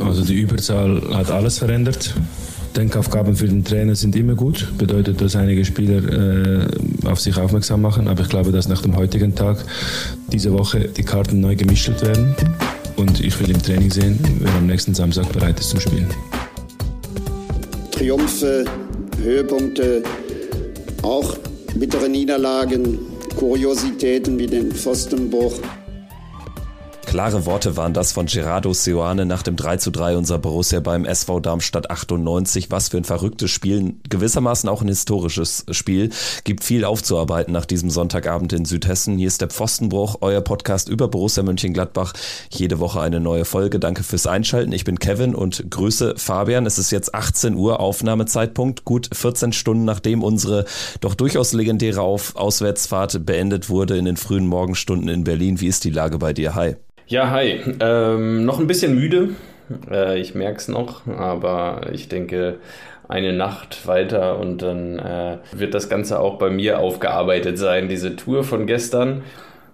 [0.00, 2.14] Also die Überzahl hat alles verändert.
[2.76, 4.66] Denkaufgaben für den Trainer sind immer gut.
[4.78, 6.66] Bedeutet, dass einige Spieler äh,
[7.06, 8.08] auf sich aufmerksam machen.
[8.08, 9.58] Aber ich glaube, dass nach dem heutigen Tag
[10.32, 12.34] diese Woche die Karten neu gemischt werden.
[12.96, 16.06] Und ich will im Training sehen, wer am nächsten Samstag bereit ist zum Spielen.
[17.90, 18.64] Triumphe,
[19.22, 20.02] Höhepunkte,
[21.02, 21.36] auch
[21.74, 22.98] bittere Niederlagen,
[23.36, 25.54] Kuriositäten wie den Pfostenbruch.
[27.12, 31.04] Klare Worte waren das von Gerardo Seoane nach dem 3 zu 3 unserer Borussia beim
[31.04, 32.70] SV Darmstadt 98.
[32.70, 36.08] Was für ein verrücktes Spiel, gewissermaßen auch ein historisches Spiel.
[36.44, 39.18] Gibt viel aufzuarbeiten nach diesem Sonntagabend in Südhessen.
[39.18, 42.14] Hier ist der Pfostenbruch, euer Podcast über Borussia Mönchengladbach.
[42.48, 43.78] Jede Woche eine neue Folge.
[43.78, 44.72] Danke fürs Einschalten.
[44.72, 46.64] Ich bin Kevin und grüße Fabian.
[46.64, 50.64] Es ist jetzt 18 Uhr Aufnahmezeitpunkt, gut 14 Stunden nachdem unsere
[51.02, 55.60] doch durchaus legendäre Auf Auswärtsfahrt beendet wurde in den frühen Morgenstunden in Berlin.
[55.60, 56.54] Wie ist die Lage bei dir?
[56.54, 56.76] Hi.
[57.12, 57.60] Ja, hi.
[57.80, 59.34] Ähm, noch ein bisschen müde.
[59.90, 62.56] Äh, ich merke es noch, aber ich denke,
[63.06, 68.16] eine Nacht weiter und dann äh, wird das Ganze auch bei mir aufgearbeitet sein, diese
[68.16, 69.24] Tour von gestern.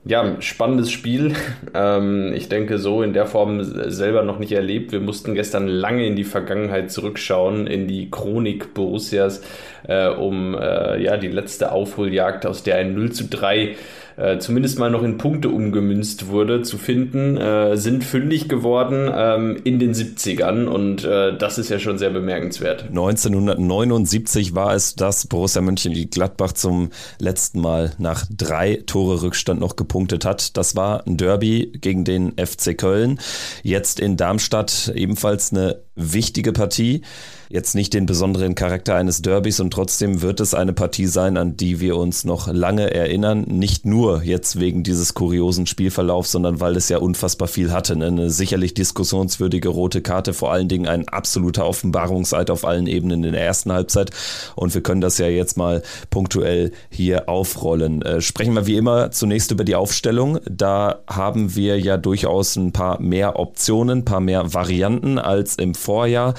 [0.05, 1.35] Ja, spannendes Spiel.
[1.75, 4.91] Ähm, ich denke, so in der Form selber noch nicht erlebt.
[4.91, 9.43] Wir mussten gestern lange in die Vergangenheit zurückschauen, in die Chronik Borussias,
[9.87, 13.77] äh, um äh, ja, die letzte Aufholjagd, aus der ein 0 zu 3
[14.19, 19.61] äh, zumindest mal noch in Punkte umgemünzt wurde, zu finden, äh, sind fündig geworden ähm,
[19.63, 22.87] in den 70ern und äh, das ist ja schon sehr bemerkenswert.
[22.89, 30.25] 1979 war es, dass Borussia Mönchengladbach zum letzten Mal nach drei Tore Rückstand noch gepunktet
[30.25, 30.57] hat.
[30.57, 33.21] Das war ein Derby gegen den FC Köln.
[33.63, 37.03] Jetzt in Darmstadt ebenfalls eine wichtige Partie
[37.51, 41.57] jetzt nicht den besonderen Charakter eines Derbys und trotzdem wird es eine Partie sein, an
[41.57, 43.43] die wir uns noch lange erinnern.
[43.49, 47.97] Nicht nur jetzt wegen dieses kuriosen Spielverlaufs, sondern weil es ja unfassbar viel hatte.
[47.97, 48.07] Ne?
[48.07, 53.33] Eine sicherlich diskussionswürdige rote Karte, vor allen Dingen ein absoluter Offenbarungseid auf allen Ebenen in
[53.33, 54.11] der ersten Halbzeit.
[54.55, 58.03] Und wir können das ja jetzt mal punktuell hier aufrollen.
[58.03, 60.39] Äh, sprechen wir wie immer zunächst über die Aufstellung.
[60.51, 65.75] Da haben wir ja durchaus ein paar mehr Optionen, ein paar mehr Varianten als im
[65.89, 66.35] Vorjahr.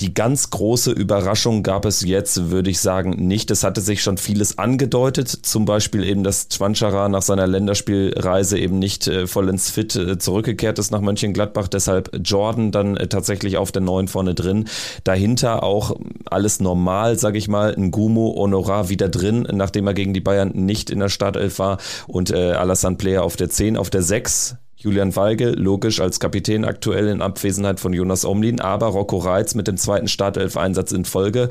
[0.00, 3.50] Die ganz große Überraschung gab es jetzt, würde ich sagen, nicht.
[3.50, 8.78] Es hatte sich schon vieles angedeutet, zum Beispiel eben, dass Chwanchara nach seiner Länderspielreise eben
[8.78, 13.70] nicht äh, vollends fit äh, zurückgekehrt ist nach Mönchengladbach, deshalb Jordan dann äh, tatsächlich auf
[13.70, 14.64] der neuen vorne drin.
[15.04, 20.14] Dahinter auch alles normal, sage ich mal, ein Gumo Honorar wieder drin, nachdem er gegen
[20.14, 21.76] die Bayern nicht in der Startelf war
[22.06, 26.64] und äh, Alassane Player auf der 10, auf der 6 Julian Weigel, logisch als Kapitän
[26.64, 31.50] aktuell in Abwesenheit von Jonas Omlin, aber Rocco Reitz mit dem zweiten Startelf-Einsatz in Folge.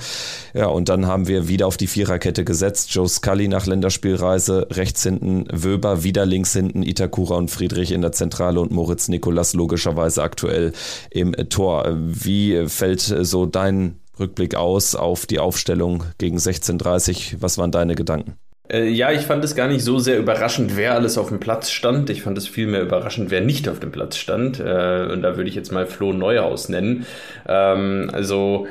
[0.55, 2.91] Ja, und dann haben wir wieder auf die Viererkette gesetzt.
[2.91, 8.13] Joe Scully nach Länderspielreise, rechts hinten Wöber, wieder links hinten Itakura und Friedrich in der
[8.13, 10.73] Zentrale und Moritz Nikolas logischerweise aktuell
[11.11, 11.85] im Tor.
[11.95, 17.35] Wie fällt so dein Rückblick aus auf die Aufstellung gegen 16.30?
[17.41, 18.37] Was waren deine Gedanken?
[18.71, 21.71] Äh, ja, ich fand es gar nicht so sehr überraschend, wer alles auf dem Platz
[21.71, 22.09] stand.
[22.09, 24.59] Ich fand es vielmehr überraschend, wer nicht auf dem Platz stand.
[24.59, 27.05] Äh, und da würde ich jetzt mal Flo Neuhaus nennen.
[27.47, 28.67] Ähm, also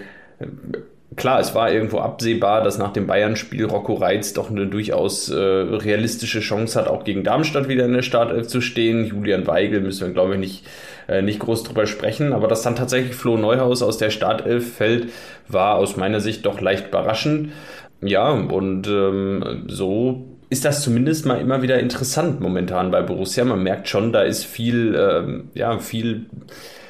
[1.17, 5.37] klar, es war irgendwo absehbar, dass nach dem Bayern-Spiel Rocco Reitz doch eine durchaus äh,
[5.37, 9.05] realistische Chance hat, auch gegen Darmstadt wieder in der Startelf zu stehen.
[9.05, 10.67] Julian Weigel müssen wir, glaube ich, nicht,
[11.09, 12.33] äh, nicht groß drüber sprechen.
[12.33, 15.09] Aber dass dann tatsächlich Flo Neuhaus aus der Startelf fällt,
[15.49, 17.53] war aus meiner Sicht doch leicht überraschend.
[18.01, 23.45] Ja, und ähm, so ist das zumindest mal immer wieder interessant momentan bei Borussia.
[23.45, 26.27] Man merkt schon, da ist viel, ähm, ja, viel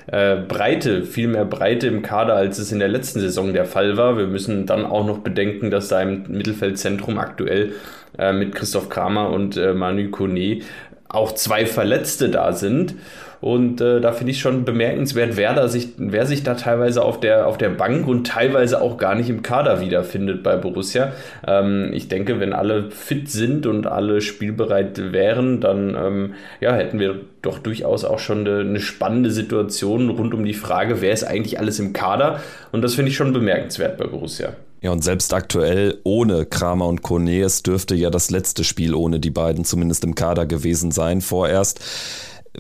[0.07, 3.97] äh, Breite, viel mehr Breite im Kader, als es in der letzten Saison der Fall
[3.97, 4.17] war.
[4.17, 7.73] Wir müssen dann auch noch bedenken, dass da im Mittelfeldzentrum aktuell
[8.19, 10.61] äh, mit Christoph Kramer und äh, Manu Kone
[11.09, 12.95] auch zwei Verletzte da sind.
[13.41, 17.21] Und äh, da finde ich schon bemerkenswert, wer, da sich, wer sich da teilweise auf
[17.21, 21.13] der, auf der Bank und teilweise auch gar nicht im Kader wiederfindet bei Borussia.
[21.47, 26.99] Ähm, ich denke, wenn alle fit sind und alle spielbereit wären, dann ähm, ja, hätten
[26.99, 31.59] wir doch durchaus auch schon eine, spannende Situation rund um die Frage, wer ist eigentlich
[31.59, 32.41] alles im Kader.
[32.73, 34.55] Und das finde ich schon bemerkenswert bei Borussia.
[34.81, 39.19] Ja, und selbst aktuell ohne Kramer und Kone, es dürfte ja das letzte Spiel ohne
[39.19, 41.81] die beiden zumindest im Kader gewesen sein vorerst.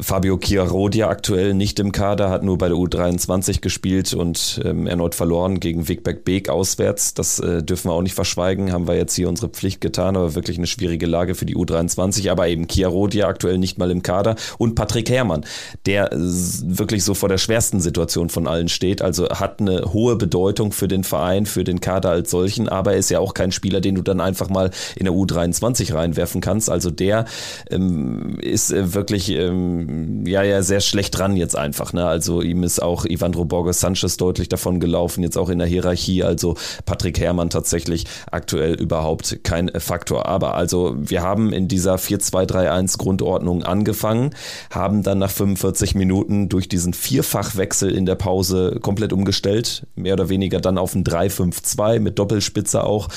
[0.00, 5.14] Fabio Chiarodia aktuell nicht im Kader, hat nur bei der U23 gespielt und ähm, erneut
[5.14, 7.14] verloren gegen Wigbeck Beek auswärts.
[7.14, 10.34] Das äh, dürfen wir auch nicht verschweigen, haben wir jetzt hier unsere Pflicht getan, aber
[10.34, 12.30] wirklich eine schwierige Lage für die U23.
[12.30, 15.44] Aber eben Chiarodia aktuell nicht mal im Kader und Patrick Herrmann,
[15.86, 19.02] der wirklich so vor der schwersten Situation von allen steht.
[19.02, 23.10] Also hat eine hohe Bedeutung für den Verein, für den Kader als solchen, aber ist
[23.10, 26.70] ja auch kein Spieler, den du dann einfach mal in der U23 reinwerfen kannst.
[26.70, 27.24] Also der
[27.70, 29.77] ähm, ist äh, wirklich ähm,
[30.26, 31.92] ja, ja, sehr schlecht dran jetzt einfach.
[31.92, 32.06] Ne?
[32.06, 36.24] Also ihm ist auch Ivandro Borges Sanchez deutlich davon gelaufen, jetzt auch in der Hierarchie.
[36.24, 40.26] Also Patrick Herrmann tatsächlich aktuell überhaupt kein Faktor.
[40.26, 44.34] Aber also wir haben in dieser 4-2-3-1 Grundordnung angefangen,
[44.70, 50.28] haben dann nach 45 Minuten durch diesen Vierfachwechsel in der Pause komplett umgestellt, mehr oder
[50.28, 53.08] weniger dann auf ein 3-5-2 mit Doppelspitze auch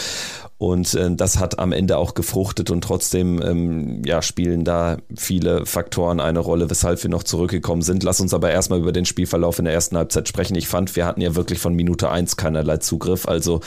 [0.61, 5.65] und äh, das hat am Ende auch gefruchtet und trotzdem ähm, ja, spielen da viele
[5.65, 8.03] Faktoren eine Rolle, weshalb wir noch zurückgekommen sind.
[8.03, 10.53] Lass uns aber erstmal über den Spielverlauf in der ersten Halbzeit sprechen.
[10.53, 13.27] Ich fand, wir hatten ja wirklich von Minute eins keinerlei Zugriff.
[13.27, 13.61] Also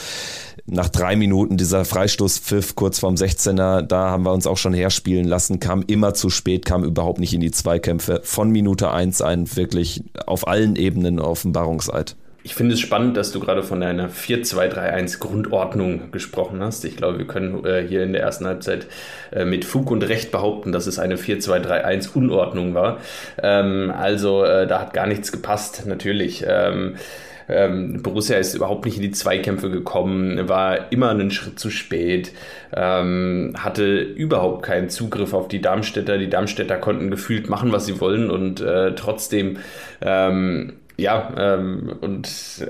[0.67, 5.27] nach drei Minuten dieser Freistoßpfiff kurz vorm 16er, da haben wir uns auch schon herspielen
[5.27, 8.21] lassen, kam immer zu spät, kam überhaupt nicht in die Zweikämpfe.
[8.23, 12.15] Von Minute eins ein wirklich auf allen Ebenen Offenbarungseid.
[12.45, 16.85] Ich finde es spannend, dass du gerade von einer 4-2-3-1 Grundordnung gesprochen hast.
[16.85, 18.85] Ich glaube, wir können äh, hier in der ersten Halbzeit
[19.31, 22.99] äh, mit Fug und Recht behaupten, dass es eine 4-2-3-1 Unordnung war.
[23.41, 26.45] Ähm, also äh, da hat gar nichts gepasst, natürlich.
[26.47, 26.97] Ähm,
[27.49, 32.31] ähm, Borussia ist überhaupt nicht in die Zweikämpfe gekommen, war immer einen Schritt zu spät,
[32.75, 36.19] ähm, hatte überhaupt keinen Zugriff auf die Darmstädter.
[36.19, 39.57] Die Darmstädter konnten gefühlt machen, was sie wollen und äh, trotzdem
[40.01, 42.27] ähm, ja, ähm, und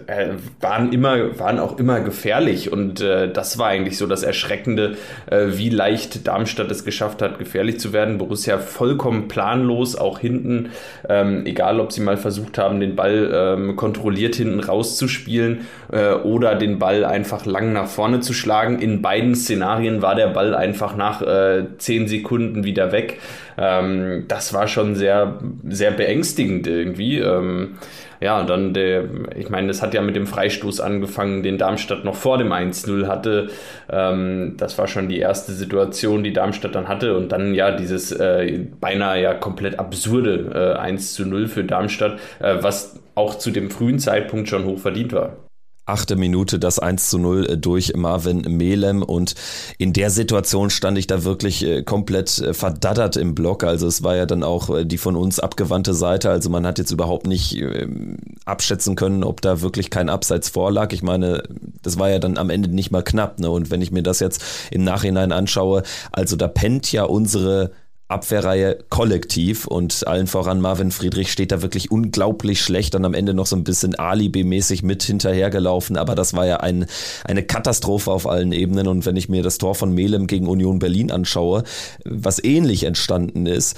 [0.07, 0.29] äh,
[0.59, 2.71] waren immer, waren auch immer gefährlich.
[2.71, 4.97] Und äh, das war eigentlich so das Erschreckende,
[5.29, 8.17] äh, wie leicht Darmstadt es geschafft hat, gefährlich zu werden.
[8.17, 10.71] Borussia vollkommen planlos, auch hinten,
[11.07, 16.55] ähm, egal ob sie mal versucht haben, den Ball ähm, kontrolliert hinten rauszuspielen äh, oder
[16.55, 18.79] den Ball einfach lang nach vorne zu schlagen.
[18.79, 23.19] In beiden Szenarien war der Ball einfach nach äh, zehn Sekunden wieder weg.
[23.57, 27.19] Ähm, das war schon sehr, sehr beängstigend irgendwie.
[27.19, 27.77] Ähm,
[28.21, 29.05] ja, und dann der,
[29.35, 33.07] ich meine, das hat ja mit dem Freistoß angefangen, den Darmstadt noch vor dem 1-0
[33.07, 33.49] hatte.
[33.89, 37.15] Ähm, das war schon die erste Situation, die Darmstadt dann hatte.
[37.17, 42.57] Und dann ja dieses äh, beinahe ja komplett absurde äh, 1 0 für Darmstadt, äh,
[42.61, 45.44] was auch zu dem frühen Zeitpunkt schon hoch verdient war
[45.85, 49.35] achte Minute das 1 zu 0 äh, durch Marvin Melem und
[49.77, 53.63] in der Situation stand ich da wirklich äh, komplett äh, verdaddert im Block.
[53.63, 56.29] Also es war ja dann auch die von uns abgewandte Seite.
[56.29, 60.91] Also man hat jetzt überhaupt nicht ähm, abschätzen können, ob da wirklich kein Abseits vorlag.
[60.93, 61.43] Ich meine,
[61.81, 63.39] das war ja dann am Ende nicht mal knapp.
[63.39, 63.49] Ne?
[63.49, 67.71] Und wenn ich mir das jetzt im Nachhinein anschaue, also da pennt ja unsere
[68.07, 73.33] Abwehrreihe kollektiv und allen voran Marvin Friedrich steht da wirklich unglaublich schlecht und am Ende
[73.33, 76.85] noch so ein bisschen Alibi-mäßig mit hinterhergelaufen, aber das war ja ein,
[77.23, 80.77] eine Katastrophe auf allen Ebenen und wenn ich mir das Tor von Melem gegen Union
[80.77, 81.63] Berlin anschaue,
[82.03, 83.75] was ähnlich entstanden ist,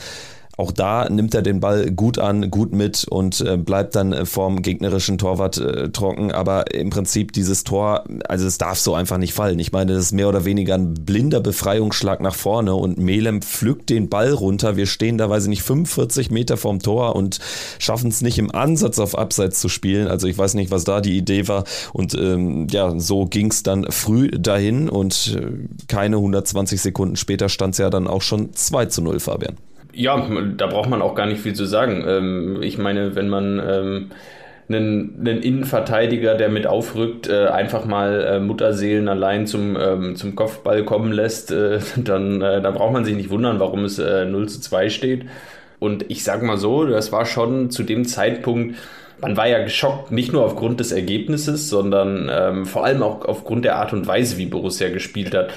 [0.57, 4.25] auch da nimmt er den Ball gut an, gut mit und äh, bleibt dann äh,
[4.25, 6.31] vorm gegnerischen Torwart äh, trocken.
[6.31, 9.59] Aber im Prinzip dieses Tor, also es darf so einfach nicht fallen.
[9.59, 13.92] Ich meine, das ist mehr oder weniger ein blinder Befreiungsschlag nach vorne und Melem pflückt
[13.92, 14.75] den Ball runter.
[14.75, 17.39] Wir stehen da, weiß ich nicht, 45 Meter vorm Tor und
[17.77, 20.07] schaffen es nicht im Ansatz auf Abseits zu spielen.
[20.07, 21.65] Also ich weiß nicht, was da die Idee war.
[21.94, 25.38] Und ähm, ja, so ging es dann früh dahin und
[25.88, 29.56] keine 120 Sekunden später stand es ja dann auch schon 2 zu 0, Fabian.
[29.99, 30.27] Ja,
[30.57, 32.05] da braucht man auch gar nicht viel zu sagen.
[32.07, 34.11] Ähm, ich meine, wenn man ähm,
[34.69, 40.35] einen, einen Innenverteidiger, der mit aufrückt, äh, einfach mal äh, Mutterseelen allein zum, ähm, zum
[40.35, 44.25] Kopfball kommen lässt, äh, dann äh, da braucht man sich nicht wundern, warum es äh,
[44.25, 45.25] 0 zu 2 steht.
[45.79, 48.75] Und ich sag mal so, das war schon zu dem Zeitpunkt,
[49.19, 53.65] man war ja geschockt, nicht nur aufgrund des Ergebnisses, sondern ähm, vor allem auch aufgrund
[53.65, 55.50] der Art und Weise, wie Borussia gespielt hat.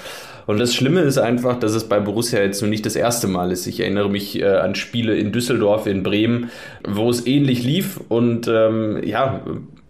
[0.46, 3.52] Und das Schlimme ist einfach, dass es bei Borussia jetzt nun nicht das erste Mal
[3.52, 3.66] ist.
[3.66, 6.50] Ich erinnere mich äh, an Spiele in Düsseldorf, in Bremen,
[6.86, 9.42] wo es ähnlich lief und ähm, ja,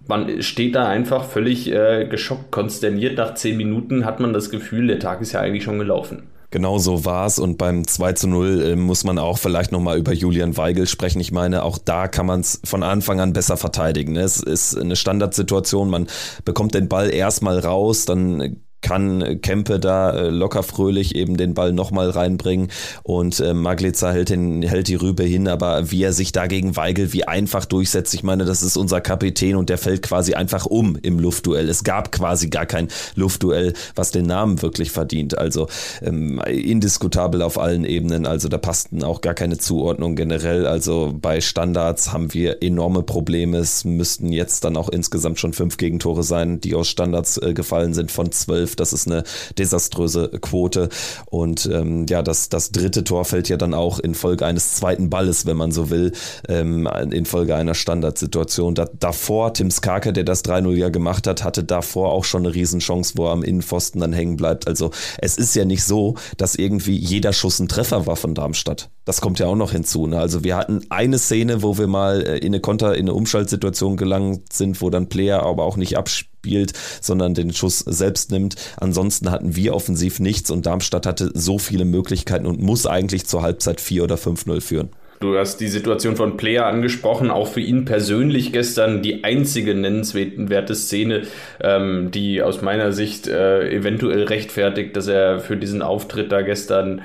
[0.07, 3.17] man steht da einfach völlig äh, geschockt, konsterniert.
[3.17, 6.25] Nach zehn Minuten hat man das Gefühl, der Tag ist ja eigentlich schon gelaufen.
[6.53, 9.99] Genau so war es und beim 2 zu 0 äh, muss man auch vielleicht nochmal
[9.99, 11.21] über Julian Weigel sprechen.
[11.21, 14.17] Ich meine, auch da kann man es von Anfang an besser verteidigen.
[14.17, 16.09] Es ist eine Standardsituation, man
[16.45, 21.73] bekommt den Ball erstmal raus, dann kann Kempe da äh, locker fröhlich eben den Ball
[21.73, 22.69] nochmal reinbringen
[23.03, 27.13] und äh, Maglica hält, den, hält die Rübe hin, aber wie er sich dagegen Weigel
[27.13, 30.97] wie einfach durchsetzt, ich meine, das ist unser Kapitän und der fällt quasi einfach um
[31.03, 31.69] im Luftduell.
[31.69, 35.37] Es gab quasi gar kein Luftduell, was den Namen wirklich verdient.
[35.37, 35.69] Also
[36.03, 40.67] ähm, indiskutabel auf allen Ebenen, also da passten auch gar keine Zuordnung generell.
[40.67, 43.59] Also bei Standards haben wir enorme Probleme.
[43.59, 47.95] Es müssten jetzt dann auch insgesamt schon fünf Gegentore sein, die aus Standards äh, gefallen
[47.95, 48.77] sind von zwölf 12.
[48.77, 49.25] Das ist eine
[49.59, 50.89] desaströse Quote.
[51.27, 55.11] Und ähm, ja, das, das dritte Tor fällt ja dann auch in Folge eines zweiten
[55.11, 56.13] Balles, wenn man so will,
[56.49, 58.75] ähm, in Folge einer Standardsituation.
[58.75, 62.55] Da, davor, Tim Skarke, der das 3-0 ja gemacht hat, hatte davor auch schon eine
[62.55, 64.67] Riesenchance, wo er am Innenpfosten dann hängen bleibt.
[64.67, 68.91] Also es ist ja nicht so, dass irgendwie jeder Schuss ein Treffer war von Darmstadt.
[69.05, 70.07] Das kommt ja auch noch hinzu.
[70.07, 70.19] Ne?
[70.19, 73.97] Also wir hatten eine Szene, wo wir mal äh, in eine Konter, in eine Umschaltsituation
[73.97, 78.57] gelangt sind, wo dann Player aber auch nicht abspielt, sondern den Schuss selbst nimmt.
[78.77, 83.43] Ansonsten hatten wir offensiv nichts und Darmstadt hatte so viele Möglichkeiten und muss eigentlich zur
[83.43, 84.91] Halbzeit 4 oder 5-0 führen.
[85.21, 90.75] Du hast die Situation von Player angesprochen, auch für ihn persönlich gestern die einzige nennenswerte
[90.75, 91.25] Szene,
[91.63, 97.03] ähm, die aus meiner Sicht äh, eventuell rechtfertigt, dass er für diesen Auftritt da gestern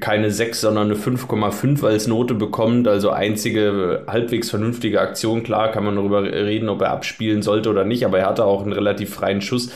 [0.00, 2.88] keine 6, sondern eine 5,5 als Note bekommt.
[2.88, 5.42] Also einzige halbwegs vernünftige Aktion.
[5.42, 8.62] Klar kann man darüber reden, ob er abspielen sollte oder nicht, aber er hatte auch
[8.62, 9.70] einen relativ freien Schuss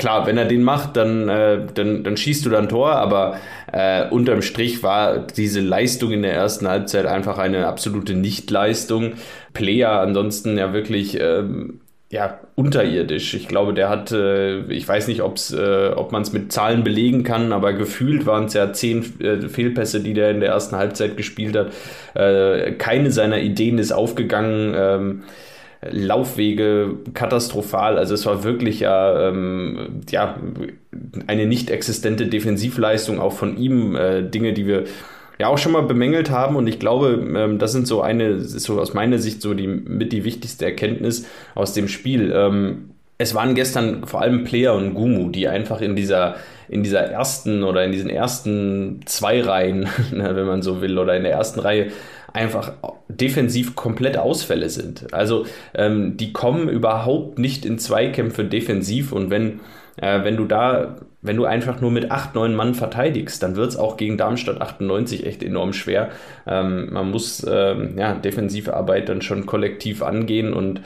[0.00, 3.36] klar, wenn er den macht, dann, äh, dann, dann schießt du dann Tor, aber
[3.70, 9.12] äh, unterm Strich war diese Leistung in der ersten Halbzeit einfach eine absolute Nichtleistung.
[9.52, 11.80] Player ansonsten ja wirklich ähm,
[12.12, 13.34] ja, unterirdisch.
[13.34, 16.82] Ich glaube, der hat, äh, ich weiß nicht, ob's, äh, ob man es mit Zahlen
[16.82, 20.74] belegen kann, aber gefühlt waren es ja zehn äh, Fehlpässe, die der in der ersten
[20.74, 21.72] Halbzeit gespielt hat.
[22.14, 24.74] Äh, keine seiner Ideen ist aufgegangen.
[24.76, 25.22] Ähm,
[25.88, 27.96] Laufwege katastrophal.
[27.96, 30.38] Also es war wirklich ja, ähm, ja
[31.26, 33.94] eine nicht existente Defensivleistung auch von ihm.
[33.94, 34.84] Äh, Dinge, die wir
[35.40, 36.54] ja auch schon mal bemängelt haben.
[36.54, 39.66] Und ich glaube, ähm, das sind so eine, ist so aus meiner Sicht so die
[39.66, 42.30] mit die wichtigste Erkenntnis aus dem Spiel.
[42.34, 46.36] Ähm, es waren gestern vor allem Player und Gumu, die einfach in dieser
[46.68, 51.24] in dieser ersten oder in diesen ersten zwei Reihen, wenn man so will, oder in
[51.24, 51.90] der ersten Reihe
[52.32, 52.74] einfach
[53.08, 55.12] defensiv komplett Ausfälle sind.
[55.12, 59.60] Also ähm, die kommen überhaupt nicht in Zweikämpfe defensiv und wenn,
[60.00, 63.70] äh, wenn du da, wenn du einfach nur mit 8, 9 Mann verteidigst, dann wird
[63.70, 66.10] es auch gegen Darmstadt 98 echt enorm schwer.
[66.46, 70.80] Ähm, man muss ähm, ja, defensive Arbeit dann schon kollektiv angehen und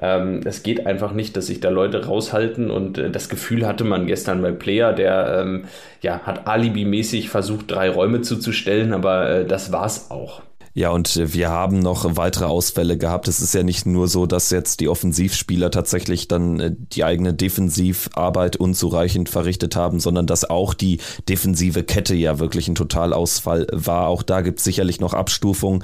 [0.00, 3.84] ähm, es geht einfach nicht, dass sich da Leute raushalten und äh, das Gefühl hatte
[3.84, 5.64] man gestern bei Player, der ähm,
[6.00, 10.42] ja, hat alibimäßig versucht, drei Räume zuzustellen, aber äh, das war's auch.
[10.72, 13.26] Ja, und wir haben noch weitere Ausfälle gehabt.
[13.26, 17.34] Es ist ja nicht nur so, dass jetzt die Offensivspieler tatsächlich dann äh, die eigene
[17.34, 20.98] Defensivarbeit unzureichend verrichtet haben, sondern dass auch die
[21.28, 24.06] defensive Kette ja wirklich ein Totalausfall war.
[24.06, 25.82] Auch da gibt es sicherlich noch Abstufungen.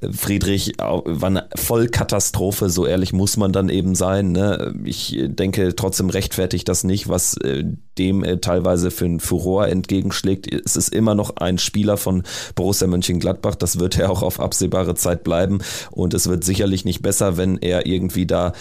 [0.00, 4.30] Äh, Friedrich war eine Vollkatastrophe, so ehrlich muss man dann eben sein.
[4.30, 4.72] Ne?
[4.84, 7.64] Ich denke trotzdem rechtfertigt das nicht, was äh,
[7.98, 10.46] dem teilweise für ein Furor entgegenschlägt.
[10.52, 12.22] Es ist immer noch ein Spieler von
[12.54, 13.56] Borussia Mönchengladbach.
[13.56, 15.58] Das wird er auch auf absehbare Zeit bleiben.
[15.90, 18.52] Und es wird sicherlich nicht besser, wenn er irgendwie da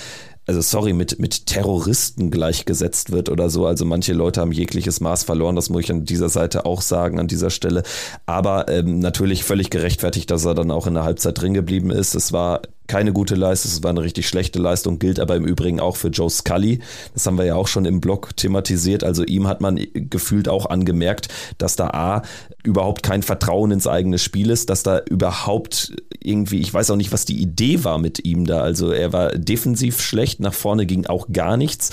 [0.48, 3.66] also sorry, mit, mit Terroristen gleichgesetzt wird oder so.
[3.66, 7.20] Also manche Leute haben jegliches Maß verloren, das muss ich an dieser Seite auch sagen,
[7.20, 7.84] an dieser Stelle.
[8.26, 12.16] Aber ähm, natürlich völlig gerechtfertigt, dass er dann auch in der Halbzeit drin geblieben ist.
[12.16, 15.80] Es war keine gute Leistung, es war eine richtig schlechte Leistung, gilt aber im Übrigen
[15.80, 16.80] auch für Joe Scully.
[17.14, 19.04] Das haben wir ja auch schon im Blog thematisiert.
[19.04, 21.28] Also ihm hat man gefühlt auch angemerkt,
[21.58, 22.22] dass da A
[22.64, 27.12] überhaupt kein Vertrauen ins eigene Spiel ist, dass da überhaupt irgendwie, ich weiß auch nicht,
[27.12, 28.62] was die Idee war mit ihm da.
[28.62, 31.92] Also er war defensiv schlecht, nach vorne ging auch gar nichts.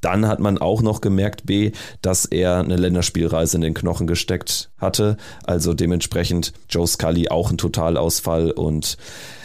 [0.00, 1.72] Dann hat man auch noch gemerkt, B,
[2.02, 5.16] dass er eine Länderspielreise in den Knochen gesteckt hatte.
[5.44, 8.98] Also dementsprechend Joe Scully auch ein Totalausfall und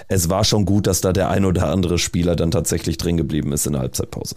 [0.09, 3.53] es war schon gut, dass da der ein oder andere Spieler dann tatsächlich drin geblieben
[3.53, 4.35] ist in der Halbzeitpause.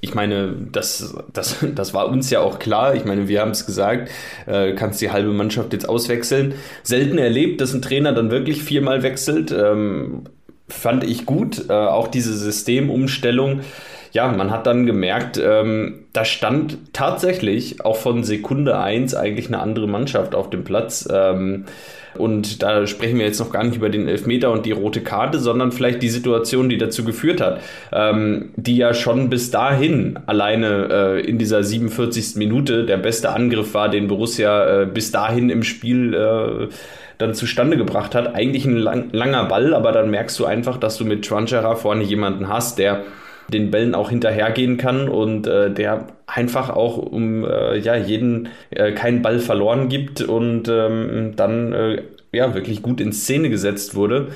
[0.00, 2.94] Ich meine, das, das, das war uns ja auch klar.
[2.94, 4.10] Ich meine, wir haben es gesagt,
[4.46, 6.54] äh, kannst die halbe Mannschaft jetzt auswechseln.
[6.82, 9.50] Selten erlebt, dass ein Trainer dann wirklich viermal wechselt.
[9.50, 10.24] Ähm,
[10.68, 11.68] fand ich gut.
[11.68, 13.60] Äh, auch diese Systemumstellung.
[14.12, 19.60] Ja, man hat dann gemerkt, ähm, da stand tatsächlich auch von Sekunde 1 eigentlich eine
[19.60, 21.08] andere Mannschaft auf dem Platz.
[21.10, 21.66] Ähm,
[22.20, 25.38] und da sprechen wir jetzt noch gar nicht über den Elfmeter und die rote Karte,
[25.38, 27.60] sondern vielleicht die Situation, die dazu geführt hat,
[27.92, 32.36] ähm, die ja schon bis dahin alleine äh, in dieser 47.
[32.36, 36.68] Minute der beste Angriff war, den Borussia äh, bis dahin im Spiel äh,
[37.18, 38.34] dann zustande gebracht hat.
[38.34, 42.04] Eigentlich ein lang, langer Ball, aber dann merkst du einfach, dass du mit Tranchera vorne
[42.04, 43.04] jemanden hast, der
[43.48, 48.92] den Bällen auch hinterhergehen kann und äh, der einfach auch um äh, ja, jeden äh,
[48.92, 54.28] keinen Ball verloren gibt und ähm, dann äh, ja wirklich gut in Szene gesetzt wurde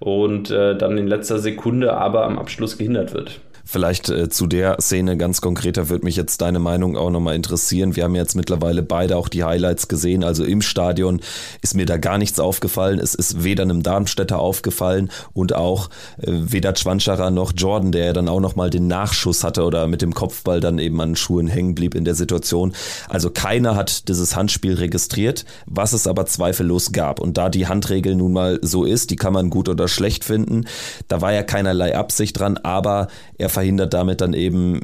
[0.00, 3.40] und äh, dann in letzter Sekunde aber am Abschluss gehindert wird.
[3.64, 7.96] Vielleicht äh, zu der Szene ganz konkreter würde mich jetzt deine Meinung auch nochmal interessieren.
[7.96, 10.24] Wir haben jetzt mittlerweile beide auch die Highlights gesehen.
[10.24, 11.20] Also im Stadion
[11.62, 12.98] ist mir da gar nichts aufgefallen.
[12.98, 18.12] Es ist weder einem Darmstädter aufgefallen und auch äh, weder Schwanscherer noch Jordan, der ja
[18.12, 21.46] dann auch nochmal den Nachschuss hatte oder mit dem Kopfball dann eben an den Schuhen
[21.46, 22.74] hängen blieb in der Situation.
[23.08, 27.20] Also keiner hat dieses Handspiel registriert, was es aber zweifellos gab.
[27.20, 30.66] Und da die Handregel nun mal so ist, die kann man gut oder schlecht finden,
[31.08, 34.80] da war ja keinerlei Absicht dran, aber er verhindert damit dann eben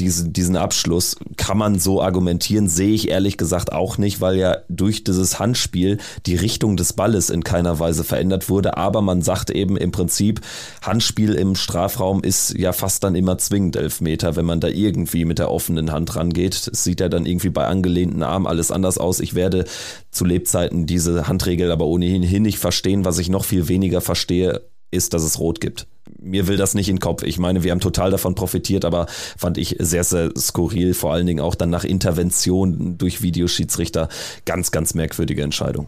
[0.00, 1.16] diesen, diesen Abschluss.
[1.36, 5.98] Kann man so argumentieren, sehe ich ehrlich gesagt auch nicht, weil ja durch dieses Handspiel
[6.26, 8.76] die Richtung des Balles in keiner Weise verändert wurde.
[8.76, 10.40] Aber man sagt eben im Prinzip,
[10.82, 15.38] Handspiel im Strafraum ist ja fast dann immer zwingend Elfmeter, wenn man da irgendwie mit
[15.38, 16.68] der offenen Hand rangeht.
[16.72, 19.20] Es sieht ja dann irgendwie bei angelehnten Armen alles anders aus.
[19.20, 19.64] Ich werde
[20.10, 23.04] zu Lebzeiten diese Handregel aber ohnehin nicht verstehen.
[23.04, 25.86] Was ich noch viel weniger verstehe, ist, dass es Rot gibt
[26.22, 27.22] mir will das nicht in den Kopf.
[27.22, 31.26] Ich meine, wir haben total davon profitiert, aber fand ich sehr, sehr skurril, vor allen
[31.26, 34.08] Dingen auch dann nach Intervention durch Videoschiedsrichter.
[34.44, 35.86] Ganz, ganz merkwürdige Entscheidung.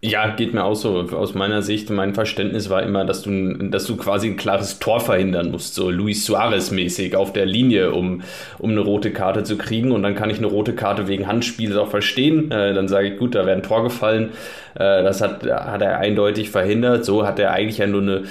[0.00, 1.00] Ja, geht mir auch so.
[1.00, 5.00] Aus meiner Sicht, mein Verständnis war immer, dass du, dass du quasi ein klares Tor
[5.00, 8.22] verhindern musst, so Luis Suarez-mäßig auf der Linie, um,
[8.58, 9.90] um eine rote Karte zu kriegen.
[9.90, 12.52] Und dann kann ich eine rote Karte wegen Handspiels auch verstehen.
[12.52, 14.30] Äh, dann sage ich, gut, da wäre ein Tor gefallen.
[14.76, 17.04] Äh, das hat, hat er eindeutig verhindert.
[17.04, 18.22] So hat er eigentlich ja nur eine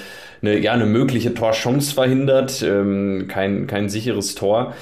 [0.46, 4.74] eine, ja, eine mögliche Torchance verhindert, ähm, kein, kein sicheres Tor.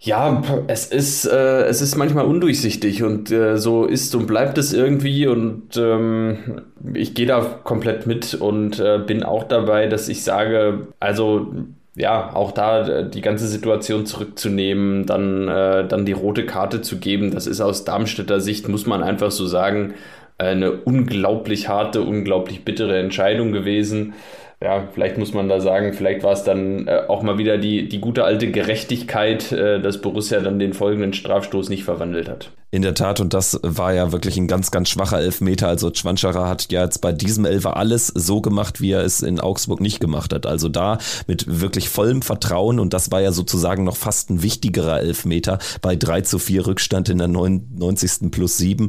[0.00, 4.72] Ja, es ist, äh, es ist manchmal undurchsichtig und äh, so ist und bleibt es
[4.72, 10.24] irgendwie und ähm, ich gehe da komplett mit und äh, bin auch dabei, dass ich
[10.24, 11.52] sage, also
[11.94, 16.98] ja, auch da äh, die ganze Situation zurückzunehmen, dann, äh, dann die rote Karte zu
[16.98, 19.94] geben, das ist aus Darmstädter Sicht, muss man einfach so sagen,
[20.36, 24.14] eine unglaublich harte, unglaublich bittere Entscheidung gewesen
[24.62, 27.88] ja, vielleicht muss man da sagen, vielleicht war es dann äh, auch mal wieder die,
[27.88, 32.50] die gute alte Gerechtigkeit, äh, dass Borussia dann den folgenden Strafstoß nicht verwandelt hat.
[32.70, 35.68] In der Tat, und das war ja wirklich ein ganz, ganz schwacher Elfmeter.
[35.68, 39.40] Also Schwanscherer hat ja jetzt bei diesem Elfer alles so gemacht, wie er es in
[39.40, 40.46] Augsburg nicht gemacht hat.
[40.46, 45.00] Also da mit wirklich vollem Vertrauen und das war ja sozusagen noch fast ein wichtigerer
[45.00, 48.30] Elfmeter bei 3 zu 4 Rückstand in der 99.
[48.30, 48.88] plus 7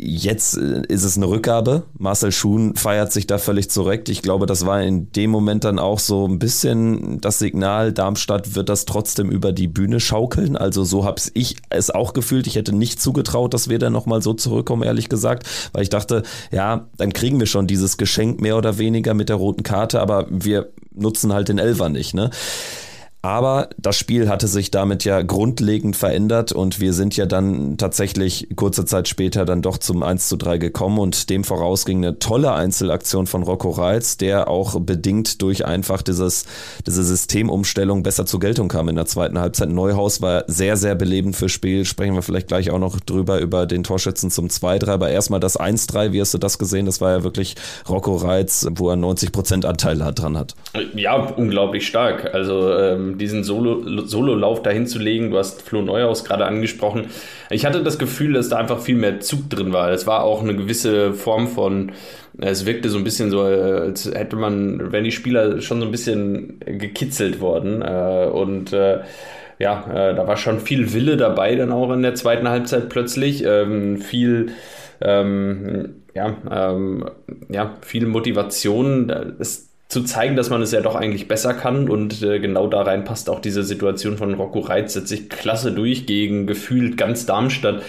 [0.00, 1.82] Jetzt äh, ist es eine Rückgabe.
[1.98, 4.08] Marcel Schuhn feiert sich da völlig zurecht.
[4.08, 8.54] Ich glaube, das war in dem Moment dann auch so ein bisschen das Signal, Darmstadt
[8.54, 10.56] wird das trotzdem über die Bühne schaukeln.
[10.56, 12.46] Also so habe ich es auch gefühlt.
[12.46, 16.22] Ich hätte nicht zugetraut, dass wir da nochmal so zurückkommen, ehrlich gesagt, weil ich dachte,
[16.52, 20.26] ja, dann kriegen wir schon dieses Geschenk mehr oder weniger mit der roten Karte, aber
[20.30, 22.14] wir nutzen halt den Elfer nicht.
[22.14, 22.30] Ne?
[23.20, 28.48] Aber das Spiel hatte sich damit ja grundlegend verändert und wir sind ja dann tatsächlich
[28.54, 32.20] kurze Zeit später dann doch zum 1 zu 3 gekommen und dem voraus ging eine
[32.20, 36.46] tolle Einzelaktion von Rocco Reitz, der auch bedingt durch einfach dieses,
[36.86, 39.68] diese Systemumstellung besser zur Geltung kam in der zweiten Halbzeit.
[39.68, 41.84] Neuhaus war sehr, sehr belebend fürs Spiel.
[41.84, 44.90] Sprechen wir vielleicht gleich auch noch drüber, über den Torschützen zum 2-3.
[44.90, 46.86] Aber erstmal das 1-3, wie hast du das gesehen?
[46.86, 47.56] Das war ja wirklich
[47.88, 50.54] Rocco Reitz, wo er 90 Prozent Anteil dran hat.
[50.94, 52.32] Ja, unglaublich stark.
[52.32, 55.30] Also ähm diesen Solo, Solo-Lauf dahin zu legen.
[55.30, 57.06] Du hast Flo Neuhaus gerade angesprochen.
[57.48, 59.90] Ich hatte das Gefühl, dass da einfach viel mehr Zug drin war.
[59.90, 61.92] Es war auch eine gewisse Form von,
[62.38, 65.92] es wirkte so ein bisschen so, als hätte man, wenn die Spieler schon so ein
[65.92, 67.80] bisschen gekitzelt worden.
[67.80, 69.00] Äh, und äh,
[69.58, 73.44] ja, äh, da war schon viel Wille dabei dann auch in der zweiten Halbzeit plötzlich.
[73.44, 74.52] Ähm, viel
[75.00, 77.10] ähm, ja, ähm,
[77.48, 79.10] ja, viel Motivation.
[79.38, 81.88] Es zu zeigen, dass man es ja doch eigentlich besser kann.
[81.88, 85.72] Und äh, genau da rein passt auch diese Situation von Rocco Reitz, setzt sich klasse
[85.72, 87.82] durch gegen gefühlt ganz Darmstadt.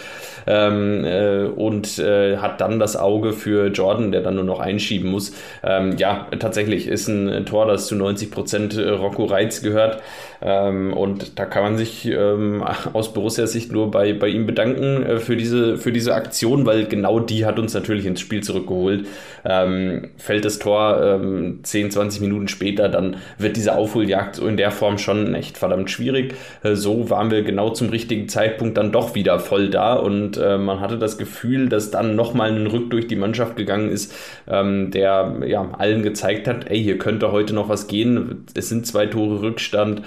[0.47, 5.11] Ähm, äh, und äh, hat dann das Auge für Jordan, der dann nur noch einschieben
[5.11, 5.33] muss.
[5.61, 10.01] Ähm, ja, tatsächlich ist ein Tor, das zu 90 Prozent äh, Rocco Reitz gehört
[10.41, 15.03] ähm, und da kann man sich ähm, aus Borussias Sicht nur bei, bei ihm bedanken
[15.03, 19.05] äh, für, diese, für diese Aktion, weil genau die hat uns natürlich ins Spiel zurückgeholt.
[19.43, 24.57] Ähm, fällt das Tor ähm, 10, 20 Minuten später, dann wird diese Aufholjagd so in
[24.57, 26.35] der Form schon echt verdammt schwierig.
[26.63, 30.57] Äh, so waren wir genau zum richtigen Zeitpunkt dann doch wieder voll da und äh,
[30.57, 34.13] man hatte das Gefühl, dass dann nochmal ein Rück durch die Mannschaft gegangen ist,
[34.47, 38.45] ähm, der ja, allen gezeigt hat, ey, hier könnte heute noch was gehen.
[38.55, 40.01] Es sind zwei Tore Rückstand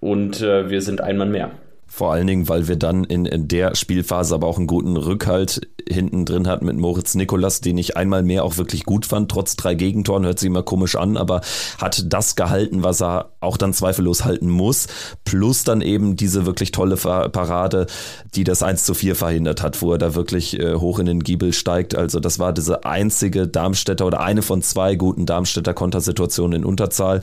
[0.00, 1.50] und äh, wir sind ein Mann mehr.
[1.88, 5.62] Vor allen Dingen, weil wir dann in, in der Spielphase aber auch einen guten Rückhalt
[5.88, 9.56] hinten drin hatten mit Moritz Nikolas, den ich einmal mehr auch wirklich gut fand, trotz
[9.56, 11.40] drei Gegentoren, hört sich immer komisch an, aber
[11.78, 14.88] hat das gehalten, was er auch dann zweifellos halten muss,
[15.24, 17.86] plus dann eben diese wirklich tolle Parade,
[18.34, 21.20] die das 1 zu 4 verhindert hat, wo er da wirklich äh, hoch in den
[21.20, 21.94] Giebel steigt.
[21.94, 27.20] Also das war diese einzige Darmstädter oder eine von zwei guten Darmstädter Kontersituationen in Unterzahl.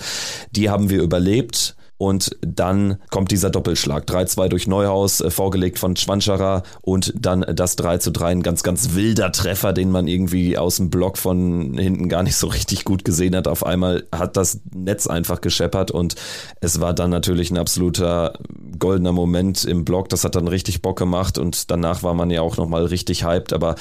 [0.51, 4.05] Die haben wir überlebt und dann kommt dieser Doppelschlag.
[4.05, 8.63] 3-2 durch Neuhaus, äh, vorgelegt von Schwanscherer und dann das 3 zu 3, ein ganz,
[8.63, 12.83] ganz wilder Treffer, den man irgendwie aus dem Block von hinten gar nicht so richtig
[12.83, 13.47] gut gesehen hat.
[13.47, 16.15] Auf einmal hat das Netz einfach gescheppert und
[16.61, 18.33] es war dann natürlich ein absoluter
[18.79, 22.41] goldener Moment im Block, das hat dann richtig Bock gemacht und danach war man ja
[22.41, 23.75] auch nochmal richtig hyped, aber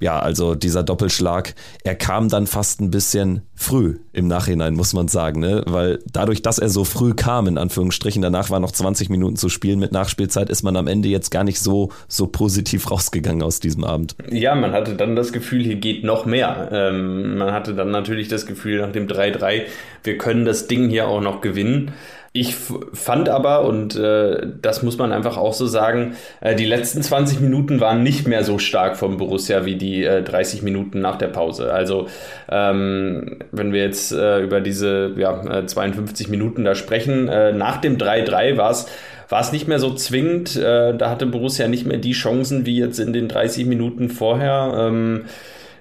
[0.00, 5.08] ja, also dieser Doppelschlag, er kam dann fast ein bisschen früh im Nachhinein, muss man
[5.08, 5.62] sagen, ne?
[5.66, 9.48] weil dadurch, dass er so früh kam, in Anführungsstrichen, danach war noch 20 Minuten zu
[9.48, 13.60] spielen mit Nachspielzeit, ist man am Ende jetzt gar nicht so, so positiv rausgegangen aus
[13.60, 14.14] diesem Abend.
[14.30, 16.68] Ja, man hatte dann das Gefühl, hier geht noch mehr.
[16.70, 19.62] Ähm, man hatte dann natürlich das Gefühl nach dem 3-3,
[20.04, 21.92] wir können das Ding hier auch noch gewinnen.
[22.38, 22.54] Ich
[22.92, 27.40] fand aber, und äh, das muss man einfach auch so sagen, äh, die letzten 20
[27.40, 31.28] Minuten waren nicht mehr so stark vom Borussia wie die äh, 30 Minuten nach der
[31.28, 31.72] Pause.
[31.72, 32.08] Also
[32.50, 37.78] ähm, wenn wir jetzt äh, über diese ja, 52 äh, Minuten da sprechen, äh, nach
[37.78, 38.86] dem 3-3 war es
[39.28, 40.54] war es nicht mehr so zwingend.
[40.54, 44.72] da hatte Borussia nicht mehr die Chancen wie jetzt in den 30 Minuten vorher.
[44.78, 45.24] Ähm,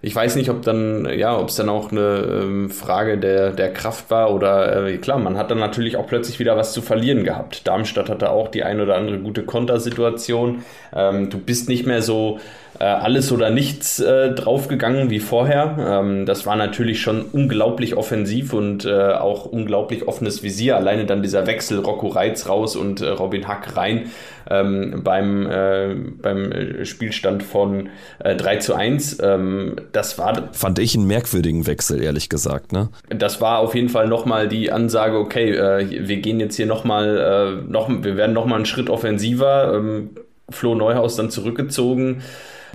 [0.05, 3.73] ich weiß nicht, ob dann, ja, ob es dann auch eine ähm, Frage der, der
[3.73, 7.23] Kraft war oder äh, klar, man hat dann natürlich auch plötzlich wieder was zu verlieren
[7.23, 7.67] gehabt.
[7.67, 10.63] Darmstadt hatte auch die ein oder andere gute Kontersituation.
[10.93, 12.39] Ähm, du bist nicht mehr so
[12.83, 15.77] alles oder nichts äh, draufgegangen wie vorher.
[15.79, 20.75] Ähm, das war natürlich schon unglaublich offensiv und äh, auch unglaublich offenes Visier.
[20.75, 24.11] Alleine dann dieser Wechsel Rocco Reitz raus und äh, Robin Hack rein
[24.49, 29.19] ähm, beim, äh, beim Spielstand von äh, 3 zu 1.
[29.21, 30.49] Ähm, das war.
[30.51, 32.73] Fand ich einen merkwürdigen Wechsel, ehrlich gesagt.
[32.73, 32.89] Ne?
[33.09, 37.61] Das war auf jeden Fall nochmal die Ansage, okay, äh, wir gehen jetzt hier nochmal,
[37.65, 39.73] äh, noch, wir werden nochmal einen Schritt offensiver.
[39.75, 40.09] Ähm,
[40.49, 42.21] Flo Neuhaus dann zurückgezogen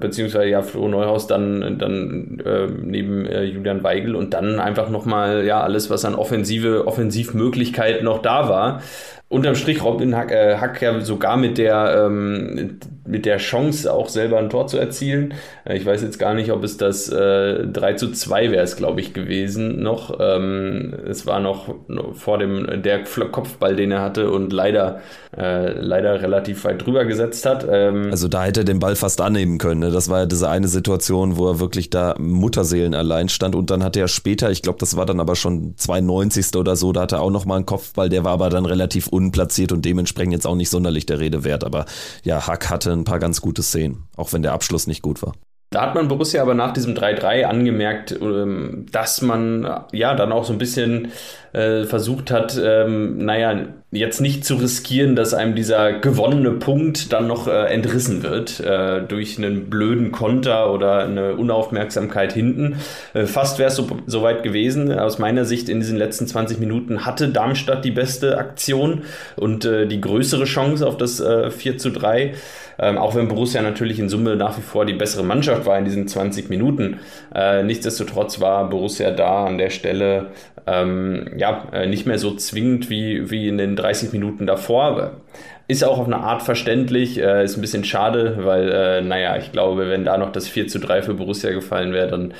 [0.00, 5.44] beziehungsweise ja Flo Neuhaus dann, dann äh, neben äh, Julian Weigel und dann einfach nochmal
[5.44, 8.82] ja alles, was an offensive Offensivmöglichkeiten noch da war,
[9.28, 12.80] unterm Strich Robin Hack, äh, Hack ja sogar mit der, ähm,
[13.10, 15.34] mit der Chance auch selber ein Tor zu erzielen.
[15.64, 18.76] Äh, ich weiß jetzt gar nicht, ob es das äh, 3 zu 2 wäre es,
[18.76, 20.18] glaube ich, gewesen noch.
[20.20, 21.74] Ähm, es war noch
[22.14, 25.00] vor dem der Kopfball, den er hatte und leider,
[25.36, 27.66] äh, leider relativ weit drüber gesetzt hat.
[27.68, 29.80] Ähm, also da hätte er den Ball fast annehmen können.
[29.80, 29.90] Ne?
[29.90, 33.82] Das war ja diese eine Situation, wo er wirklich da Mutterseelen allein stand und dann
[33.82, 36.56] hatte er später, ich glaube, das war dann aber schon 92.
[36.56, 39.08] oder so, da hatte er auch noch mal einen Kopfball, der war aber dann relativ
[39.08, 41.64] unplatziert und dementsprechend jetzt auch nicht sonderlich der Rede wert.
[41.64, 41.86] Aber
[42.24, 45.32] ja, Hack hatte ein paar ganz gute Szenen, auch wenn der Abschluss nicht gut war.
[45.72, 50.44] Da hat man Borussia aber nach diesem 3-3 angemerkt, ähm, dass man ja dann auch
[50.44, 51.12] so ein bisschen
[51.52, 57.28] äh, versucht hat, ähm, naja, jetzt nicht zu riskieren, dass einem dieser gewonnene Punkt dann
[57.28, 62.76] noch äh, entrissen wird äh, durch einen blöden Konter oder eine Unaufmerksamkeit hinten.
[63.14, 64.92] Äh, fast wäre es so, so weit gewesen.
[64.96, 69.02] Aus meiner Sicht in diesen letzten 20 Minuten hatte Darmstadt die beste Aktion
[69.36, 72.34] und äh, die größere Chance auf das äh, 4 zu 3.
[72.80, 75.84] Ähm, auch wenn Borussia natürlich in Summe nach wie vor die bessere Mannschaft war in
[75.84, 77.00] diesen 20 Minuten.
[77.34, 80.28] Äh, nichtsdestotrotz war Borussia da an der Stelle
[80.66, 85.20] ähm, ja, äh, nicht mehr so zwingend wie, wie in den 30 Minuten davor.
[85.68, 89.52] Ist auch auf eine Art verständlich, äh, ist ein bisschen schade, weil, äh, naja, ich
[89.52, 92.34] glaube, wenn da noch das 4 zu 3 für Borussia gefallen wäre, dann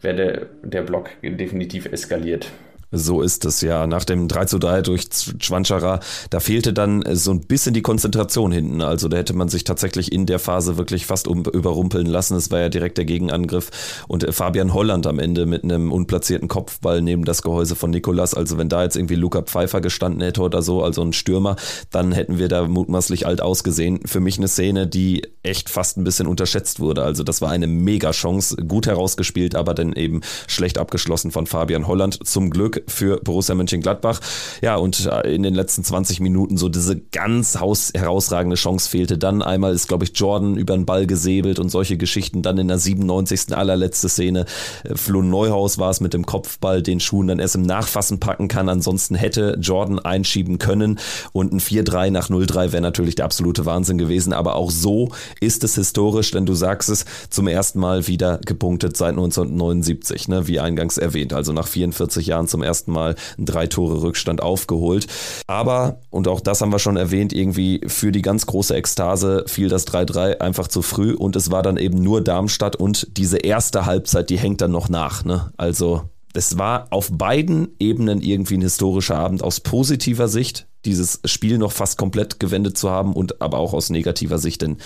[0.00, 2.48] wäre der, der Block definitiv eskaliert.
[2.92, 3.86] So ist es ja.
[3.86, 5.08] Nach dem 3 zu 3 durch
[5.40, 8.82] Schwanschara, da fehlte dann so ein bisschen die Konzentration hinten.
[8.82, 12.36] Also da hätte man sich tatsächlich in der Phase wirklich fast um, überrumpeln lassen.
[12.36, 13.70] Es war ja direkt der Gegenangriff.
[14.08, 18.34] Und äh, Fabian Holland am Ende mit einem unplatzierten Kopfball neben das Gehäuse von Nikolas.
[18.34, 21.56] Also wenn da jetzt irgendwie Luca Pfeiffer gestanden hätte oder so, also ein Stürmer,
[21.90, 24.00] dann hätten wir da mutmaßlich alt ausgesehen.
[24.04, 27.02] Für mich eine Szene, die echt fast ein bisschen unterschätzt wurde.
[27.02, 32.18] Also das war eine Mega-Chance, gut herausgespielt, aber dann eben schlecht abgeschlossen von Fabian Holland.
[32.26, 34.20] Zum Glück für Borussia Mönchengladbach.
[34.60, 39.18] Ja, und äh, in den letzten 20 Minuten so diese ganz herausragende Chance fehlte.
[39.18, 42.42] Dann einmal ist, glaube ich, Jordan über den Ball gesäbelt und solche Geschichten.
[42.42, 43.56] Dann in der 97.
[43.56, 44.46] allerletzte Szene.
[44.84, 48.48] Äh, Flo Neuhaus war es mit dem Kopfball, den Schuhen dann erst im Nachfassen packen
[48.48, 48.68] kann.
[48.68, 50.98] Ansonsten hätte Jordan einschieben können.
[51.32, 54.32] Und ein 4-3 nach 0-3 wäre natürlich der absolute Wahnsinn gewesen.
[54.32, 58.96] Aber auch so ist es historisch, denn du sagst es, zum ersten Mal wieder gepunktet
[58.96, 61.32] seit 1979, ne, wie eingangs erwähnt.
[61.32, 65.06] Also nach 44 Jahren zum ersten ersten Mal einen drei Tore Rückstand aufgeholt.
[65.46, 69.68] Aber, und auch das haben wir schon erwähnt, irgendwie für die ganz große Ekstase fiel
[69.68, 73.84] das 3-3 einfach zu früh und es war dann eben nur Darmstadt und diese erste
[73.84, 75.24] Halbzeit, die hängt dann noch nach.
[75.24, 75.52] Ne?
[75.58, 81.58] Also es war auf beiden Ebenen irgendwie ein historischer Abend aus positiver Sicht, dieses Spiel
[81.58, 84.62] noch fast komplett gewendet zu haben und aber auch aus negativer Sicht.
[84.62, 84.78] Denn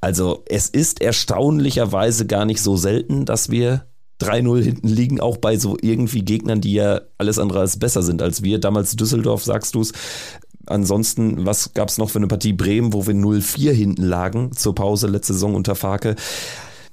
[0.00, 3.86] also es ist erstaunlicherweise gar nicht so selten, dass wir
[4.20, 8.22] 3-0 hinten liegen, auch bei so irgendwie Gegnern, die ja alles andere als besser sind
[8.22, 8.58] als wir.
[8.58, 9.92] Damals Düsseldorf, sagst du es.
[10.66, 14.74] Ansonsten, was gab es noch für eine Partie Bremen, wo wir 0-4 hinten lagen zur
[14.74, 16.14] Pause letzte Saison unter Farke?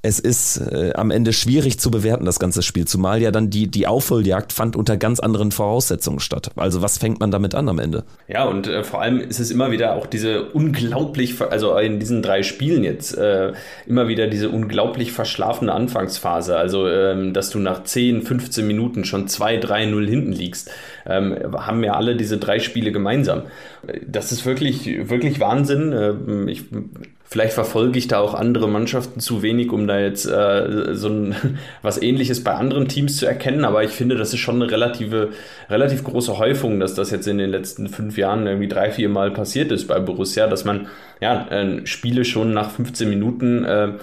[0.05, 3.67] Es ist äh, am Ende schwierig zu bewerten, das ganze Spiel, zumal ja dann die,
[3.67, 6.51] die Aufholjagd fand unter ganz anderen Voraussetzungen statt.
[6.55, 8.03] Also was fängt man damit an am Ende?
[8.27, 12.21] Ja, und äh, vor allem ist es immer wieder auch diese unglaublich, also in diesen
[12.21, 13.53] drei Spielen jetzt, äh,
[13.87, 16.55] immer wieder diese unglaublich verschlafene Anfangsphase.
[16.55, 20.69] Also, ähm, dass du nach 10, 15 Minuten schon 2, 3, 0 hinten liegst,
[21.07, 23.43] ähm, haben ja alle diese drei Spiele gemeinsam.
[24.05, 25.93] Das ist wirklich, wirklich Wahnsinn.
[25.93, 26.65] Ähm, ich
[27.27, 31.35] Vielleicht verfolge ich da auch andere Mannschaften zu wenig, um da jetzt äh, so ein,
[31.81, 35.31] was ähnliches bei anderen Teams zu erkennen, aber ich finde, das ist schon eine relative,
[35.69, 39.31] relativ große Häufung, dass das jetzt in den letzten fünf Jahren irgendwie drei, vier Mal
[39.31, 40.88] passiert ist bei Borussia, dass man
[41.19, 43.93] ja, äh, Spiele schon nach 15 Minuten äh,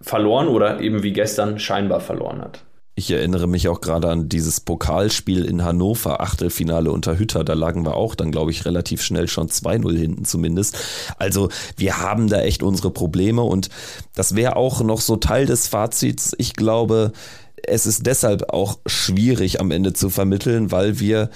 [0.00, 2.64] verloren oder eben wie gestern scheinbar verloren hat.
[2.96, 7.42] Ich erinnere mich auch gerade an dieses Pokalspiel in Hannover, Achtelfinale unter Hütter.
[7.42, 10.78] Da lagen wir auch dann, glaube ich, relativ schnell schon 2-0 hinten zumindest.
[11.18, 13.68] Also wir haben da echt unsere Probleme und
[14.14, 16.36] das wäre auch noch so Teil des Fazits.
[16.38, 17.12] Ich glaube,
[17.66, 21.30] es ist deshalb auch schwierig am Ende zu vermitteln, weil wir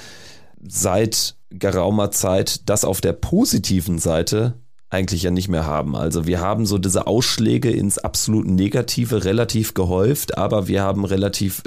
[0.65, 4.55] seit geraumer Zeit das auf der positiven Seite
[4.91, 5.97] eigentlich ja nicht mehr haben.
[5.97, 11.63] Also wir haben so diese Ausschläge ins absolut Negative relativ gehäuft, aber wir haben relativ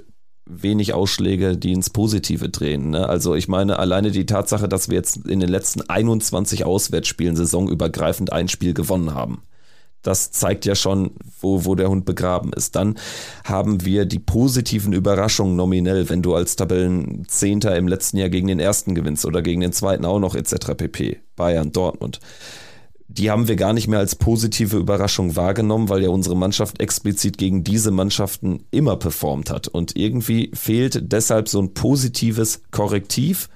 [0.46, 2.90] wenig Ausschläge, die ins Positive drehen.
[2.90, 3.08] Ne?
[3.08, 8.34] Also ich meine, alleine die Tatsache, dass wir jetzt in den letzten 21 Auswärtsspielen saisonübergreifend
[8.34, 9.44] ein Spiel gewonnen haben.
[10.02, 12.76] Das zeigt ja schon, wo, wo der Hund begraben ist.
[12.76, 12.98] Dann
[13.44, 18.60] haben wir die positiven Überraschungen nominell, wenn du als Tabellenzehnter im letzten Jahr gegen den
[18.60, 20.74] ersten gewinnst oder gegen den zweiten auch noch etc.
[20.76, 21.20] pp.
[21.36, 22.20] Bayern, Dortmund
[23.18, 27.38] die haben wir gar nicht mehr als positive Überraschung wahrgenommen, weil ja unsere Mannschaft explizit
[27.38, 29.68] gegen diese Mannschaften immer performt hat.
[29.68, 33.50] Und irgendwie fehlt deshalb so ein positives Korrektiv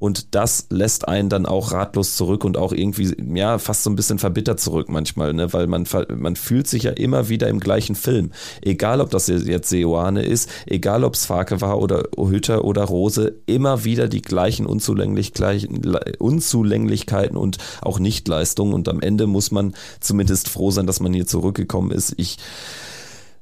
[0.00, 3.96] und das lässt einen dann auch ratlos zurück und auch irgendwie, ja, fast so ein
[3.96, 5.52] bisschen verbittert zurück manchmal, ne?
[5.52, 5.84] weil man,
[6.16, 8.30] man fühlt sich ja immer wieder im gleichen Film.
[8.62, 13.34] Egal, ob das jetzt Seoane ist, egal, ob es Farke war oder Hütter oder Rose,
[13.44, 18.72] immer wieder die gleichen Unzulänglichkeiten und auch Nichtleistungen.
[18.72, 22.14] Und am Ende muss man zumindest froh sein, dass man hier zurückgekommen ist.
[22.16, 22.38] Ich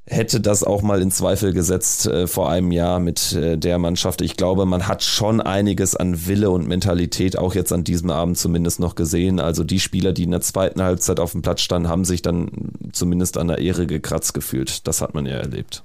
[0.09, 4.21] hätte das auch mal in Zweifel gesetzt äh, vor einem Jahr mit äh, der Mannschaft.
[4.21, 8.39] Ich glaube, man hat schon einiges an Wille und Mentalität auch jetzt an diesem Abend
[8.39, 9.41] zumindest noch gesehen.
[9.41, 12.51] Also die Spieler, die in der zweiten Halbzeit auf dem Platz standen, haben sich dann
[12.93, 14.87] zumindest an der Ehre gekratzt gefühlt.
[14.87, 15.83] Das hat man ja erlebt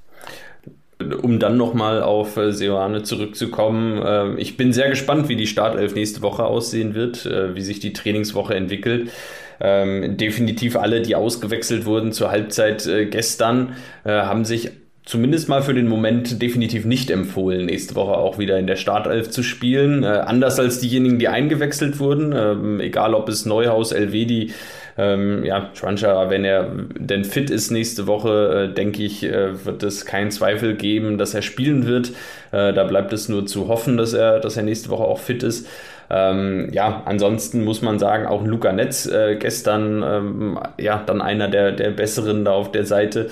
[1.21, 4.01] um dann nochmal auf äh, Seoane zurückzukommen.
[4.01, 7.79] Äh, ich bin sehr gespannt, wie die Startelf nächste Woche aussehen wird, äh, wie sich
[7.79, 9.11] die Trainingswoche entwickelt.
[9.59, 14.71] Ähm, definitiv alle, die ausgewechselt wurden zur Halbzeit äh, gestern, äh, haben sich
[15.05, 19.29] zumindest mal für den Moment definitiv nicht empfohlen, nächste Woche auch wieder in der Startelf
[19.29, 20.03] zu spielen.
[20.03, 24.53] Äh, anders als diejenigen, die eingewechselt wurden, ähm, egal ob es Neuhaus, Elvedi,
[24.97, 29.83] ähm, ja, Truncher, wenn er denn fit ist nächste Woche, äh, denke ich, äh, wird
[29.83, 32.09] es keinen Zweifel geben, dass er spielen wird.
[32.51, 35.43] Äh, da bleibt es nur zu hoffen, dass er, dass er nächste Woche auch fit
[35.43, 35.67] ist.
[36.09, 41.47] Ähm, ja, ansonsten muss man sagen, auch Luca Netz äh, gestern, ähm, ja, dann einer
[41.47, 43.29] der, der besseren da auf der Seite.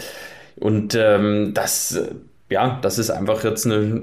[0.55, 2.15] Und ähm, das, äh,
[2.49, 4.01] ja, das ist einfach jetzt eine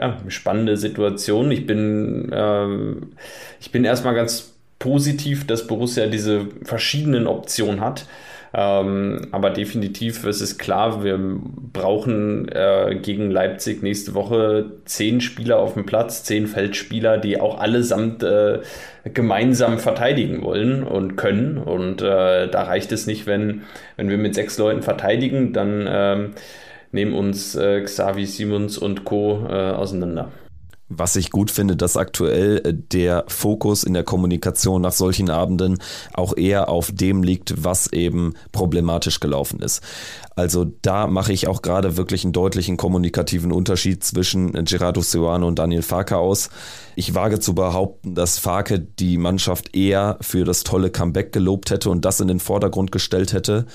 [0.00, 1.50] ja, spannende Situation.
[1.50, 3.12] Ich bin, ähm,
[3.60, 8.06] ich bin erstmal ganz positiv, dass Borussia diese verschiedenen Optionen hat.
[8.54, 15.58] Ähm, aber definitiv ist es klar, wir brauchen äh, gegen Leipzig nächste Woche zehn Spieler
[15.58, 18.60] auf dem Platz, zehn Feldspieler, die auch allesamt äh,
[19.04, 21.58] gemeinsam verteidigen wollen und können.
[21.58, 23.62] Und äh, da reicht es nicht, wenn,
[23.96, 26.30] wenn wir mit sechs Leuten verteidigen, dann ähm,
[26.92, 29.46] nehmen uns äh, Xavi Simons und Co.
[29.48, 30.32] Äh, auseinander.
[30.90, 35.78] Was ich gut finde, dass aktuell äh, der Fokus in der Kommunikation nach solchen Abenden
[36.14, 39.82] auch eher auf dem liegt, was eben problematisch gelaufen ist.
[40.34, 45.58] Also da mache ich auch gerade wirklich einen deutlichen kommunikativen Unterschied zwischen Gerardo Seoane und
[45.58, 46.48] Daniel Farke aus.
[46.96, 51.90] Ich wage zu behaupten, dass Farke die Mannschaft eher für das tolle Comeback gelobt hätte
[51.90, 53.66] und das in den Vordergrund gestellt hätte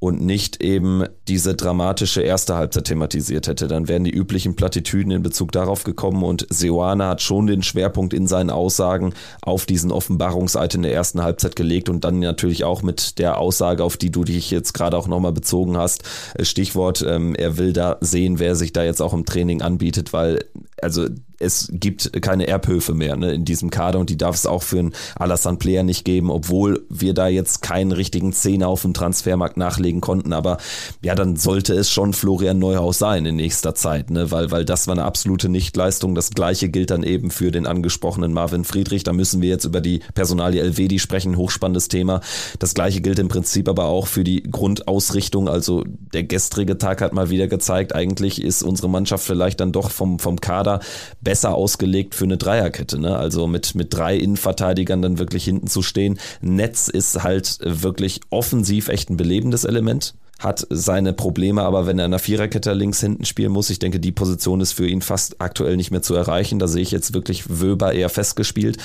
[0.00, 3.68] und nicht eben diese dramatische erste Halbzeit thematisiert hätte.
[3.68, 8.14] Dann wären die üblichen Plattitüden in Bezug darauf gekommen und Seoane hat schon den Schwerpunkt
[8.14, 12.82] in seinen Aussagen auf diesen Offenbarungseid in der ersten Halbzeit gelegt und dann natürlich auch
[12.82, 16.02] mit der Aussage, auf die du dich jetzt gerade auch nochmal bezogen hast.
[16.40, 20.46] Stichwort, ähm, er will da sehen, wer sich da jetzt auch im Training anbietet, weil
[20.80, 21.08] also
[21.40, 24.78] es gibt keine Erbhöfe mehr ne, in diesem Kader und die darf es auch für
[24.78, 29.56] einen Alassane Player nicht geben, obwohl wir da jetzt keinen richtigen Zehner auf dem Transfermarkt
[29.56, 30.32] nachlegen konnten.
[30.32, 30.58] Aber
[31.02, 34.86] ja, dann sollte es schon Florian Neuhaus sein in nächster Zeit, ne, weil, weil das
[34.86, 36.14] war eine absolute Nichtleistung.
[36.14, 39.02] Das gleiche gilt dann eben für den angesprochenen Marvin Friedrich.
[39.02, 42.20] Da müssen wir jetzt über die Personalie Elvedi sprechen, hochspannendes Thema.
[42.58, 45.48] Das gleiche gilt im Prinzip aber auch für die Grundausrichtung.
[45.48, 49.90] Also der gestrige Tag hat mal wieder gezeigt, eigentlich ist unsere Mannschaft vielleicht dann doch
[49.90, 50.80] vom, vom Kader
[51.22, 52.98] besser ausgelegt für eine Dreierkette.
[52.98, 53.16] Ne?
[53.16, 56.18] Also mit, mit drei Innenverteidigern dann wirklich hinten zu stehen.
[56.40, 62.06] Netz ist halt wirklich offensiv echt ein belebendes Element hat seine Probleme, aber wenn er
[62.06, 65.40] in der Viererkette links hinten spielen muss, ich denke, die Position ist für ihn fast
[65.40, 66.58] aktuell nicht mehr zu erreichen.
[66.58, 68.78] Da sehe ich jetzt wirklich Wöber eher festgespielt.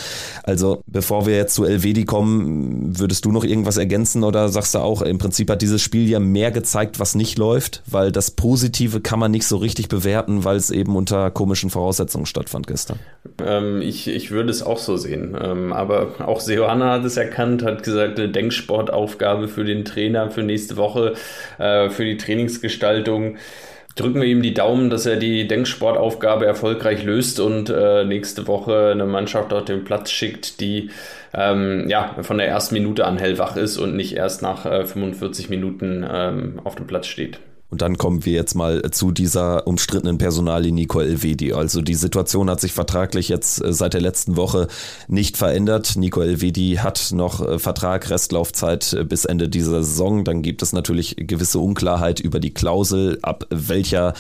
[0.44, 4.80] Also bevor wir jetzt zu Elvedi kommen, würdest du noch irgendwas ergänzen oder sagst du
[4.80, 9.00] auch, im Prinzip hat dieses Spiel ja mehr gezeigt, was nicht läuft, weil das Positive
[9.00, 13.00] kann man nicht so richtig bewerten, weil es eben unter komischen Voraussetzungen stattfand gestern.
[13.44, 15.38] Ähm, ich, ich würde es auch so sehen.
[15.42, 20.44] Ähm, aber auch Seoane hat es erkannt, hat gesagt, eine Denksportaufgabe für den Trainer für
[20.44, 21.14] nächste Woche
[21.58, 23.38] äh, für die Trainingsgestaltung.
[23.96, 28.90] Drücken wir ihm die Daumen, dass er die Denksportaufgabe erfolgreich löst und äh, nächste Woche
[28.92, 30.90] eine Mannschaft auf den Platz schickt, die
[31.34, 35.50] ähm, ja, von der ersten Minute an hellwach ist und nicht erst nach äh, 45
[35.50, 37.40] Minuten ähm, auf dem Platz steht.
[37.76, 41.52] Und dann kommen wir jetzt mal zu dieser umstrittenen Personalie Nico Elvedi.
[41.52, 44.70] Also die Situation hat sich vertraglich jetzt äh, seit der letzten Woche
[45.10, 45.98] nicht verändert.
[45.98, 50.24] Nico Elvedi hat noch äh, Vertrag, Restlaufzeit äh, bis Ende dieser Saison.
[50.24, 54.14] Dann gibt es natürlich gewisse Unklarheit über die Klausel, ab welcher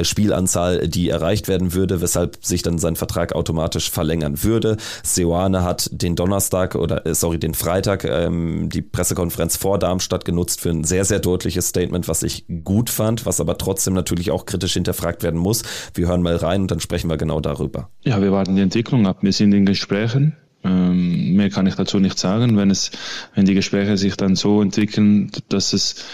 [0.00, 4.76] Spielanzahl die erreicht werden würde, weshalb sich dann sein Vertrag automatisch verlängern würde.
[5.02, 10.70] Seoane hat den Donnerstag oder sorry, den Freitag ähm, die Pressekonferenz vor Darmstadt genutzt für
[10.70, 14.74] ein sehr, sehr deutliches Statement, was ich gut fand, was aber trotzdem natürlich auch kritisch
[14.74, 15.62] hinterfragt werden muss.
[15.94, 17.88] Wir hören mal rein und dann sprechen wir genau darüber.
[18.02, 19.22] Ja, wir warten die Entwicklung ab.
[19.22, 20.36] Wir sind in Gesprächen.
[20.62, 22.58] Ähm, mehr kann ich dazu nicht sagen.
[22.58, 22.90] Wenn es,
[23.34, 26.04] wenn die Gespräche sich dann so entwickeln, dass es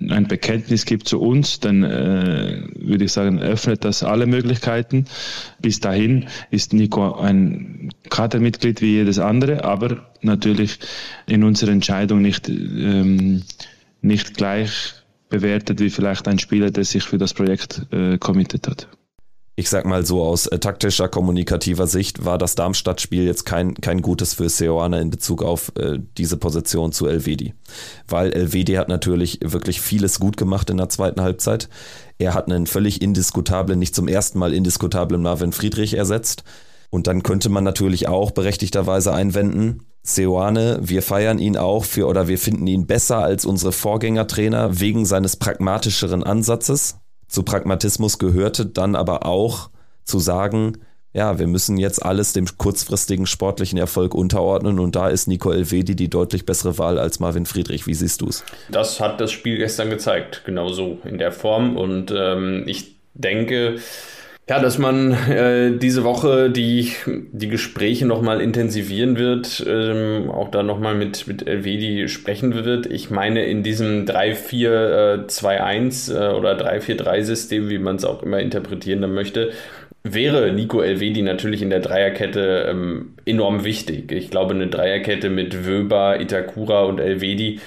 [0.00, 5.04] ein Bekenntnis gibt zu uns, dann äh, würde ich sagen, öffnet das alle Möglichkeiten.
[5.60, 10.80] Bis dahin ist Nico ein Kadermitglied wie jedes andere, aber natürlich
[11.28, 13.44] in unserer Entscheidung nicht, ähm,
[14.00, 15.01] nicht gleich
[15.32, 18.86] bewertet wie vielleicht ein Spieler, der sich für das Projekt äh, committed hat.
[19.56, 24.02] Ich sag mal so, aus äh, taktischer, kommunikativer Sicht war das Darmstadt-Spiel jetzt kein, kein
[24.02, 27.54] gutes für Seoane in Bezug auf äh, diese Position zu Elvedi.
[28.06, 31.68] Weil Elvedi hat natürlich wirklich vieles gut gemacht in der zweiten Halbzeit.
[32.18, 36.44] Er hat einen völlig indiskutablen, nicht zum ersten Mal indiskutablen Marvin Friedrich ersetzt.
[36.92, 42.28] Und dann könnte man natürlich auch berechtigterweise einwenden, Seoane, wir feiern ihn auch für oder
[42.28, 46.98] wir finden ihn besser als unsere Vorgängertrainer wegen seines pragmatischeren Ansatzes.
[47.28, 49.70] Zu Pragmatismus gehörte dann aber auch
[50.04, 50.80] zu sagen,
[51.14, 55.96] ja, wir müssen jetzt alles dem kurzfristigen sportlichen Erfolg unterordnen und da ist Nico Elvedi
[55.96, 57.86] die deutlich bessere Wahl als Marvin Friedrich.
[57.86, 58.44] Wie siehst du es?
[58.70, 63.78] Das hat das Spiel gestern gezeigt, genau so in der Form und ähm, ich denke,
[64.52, 70.62] ja, dass man äh, diese Woche die, die Gespräche nochmal intensivieren wird, ähm, auch da
[70.62, 72.84] nochmal mit, mit Elvedi sprechen wird.
[72.84, 79.52] Ich meine, in diesem 3-4-2-1 äh, oder 3-4-3-System, wie man es auch immer interpretieren möchte,
[80.04, 84.12] wäre Nico Elvedi natürlich in der Dreierkette ähm, enorm wichtig.
[84.12, 87.58] Ich glaube, eine Dreierkette mit Wöber, Itakura und Elvedi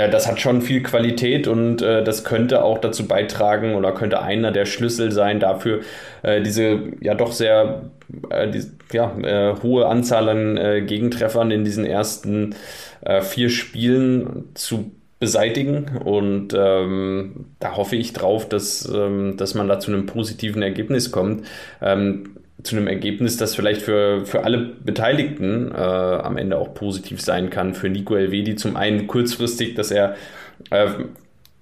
[0.00, 4.22] ja, das hat schon viel Qualität und äh, das könnte auch dazu beitragen oder könnte
[4.22, 5.80] einer der Schlüssel sein dafür,
[6.22, 7.90] äh, diese ja doch sehr
[8.30, 12.54] äh, die, ja, äh, hohe Anzahl an äh, Gegentreffern in diesen ersten
[13.02, 15.98] äh, vier Spielen zu beseitigen.
[16.02, 21.12] Und ähm, da hoffe ich drauf, dass, ähm, dass man da zu einem positiven Ergebnis
[21.12, 21.46] kommt.
[21.82, 27.20] Ähm, zu einem Ergebnis, das vielleicht für, für alle Beteiligten äh, am Ende auch positiv
[27.20, 27.74] sein kann.
[27.74, 30.16] Für Nico Elvedi zum einen kurzfristig, dass er
[30.70, 30.88] äh,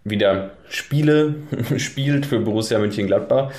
[0.04, 1.34] wieder Spiele
[1.76, 3.52] spielt für Borussia Mönchengladbach,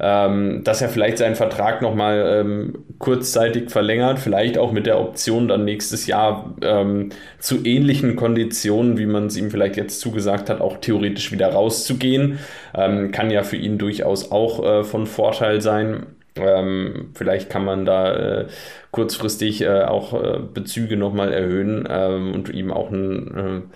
[0.00, 5.48] ähm, dass er vielleicht seinen Vertrag nochmal ähm, kurzzeitig verlängert, vielleicht auch mit der Option
[5.48, 10.60] dann nächstes Jahr ähm, zu ähnlichen Konditionen, wie man es ihm vielleicht jetzt zugesagt hat,
[10.60, 12.38] auch theoretisch wieder rauszugehen.
[12.74, 16.06] Ähm, kann ja für ihn durchaus auch äh, von Vorteil sein.
[16.36, 18.46] Ähm, vielleicht kann man da äh,
[18.90, 23.68] kurzfristig äh, auch äh, Bezüge nochmal erhöhen ähm, und ihm auch ein,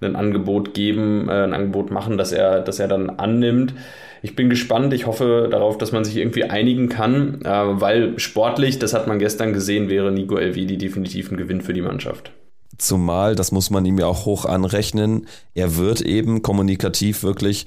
[0.00, 3.74] äh, ein Angebot geben, äh, ein Angebot machen, dass er, dass er dann annimmt.
[4.22, 4.92] Ich bin gespannt.
[4.92, 9.18] Ich hoffe darauf, dass man sich irgendwie einigen kann, äh, weil sportlich, das hat man
[9.18, 12.32] gestern gesehen, wäre Nico Elvedi definitiv ein Gewinn für die Mannschaft.
[12.78, 17.66] Zumal, das muss man ihm ja auch hoch anrechnen, er wird eben kommunikativ wirklich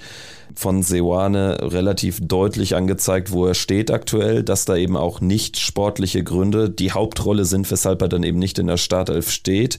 [0.56, 6.24] von Seoane relativ deutlich angezeigt, wo er steht aktuell, dass da eben auch nicht sportliche
[6.24, 9.78] Gründe die Hauptrolle sind, weshalb er dann eben nicht in der Startelf steht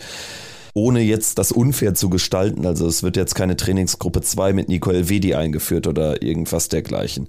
[0.74, 2.66] ohne jetzt das unfair zu gestalten.
[2.66, 7.28] Also es wird jetzt keine Trainingsgruppe 2 mit Nico Elvedi eingeführt oder irgendwas dergleichen.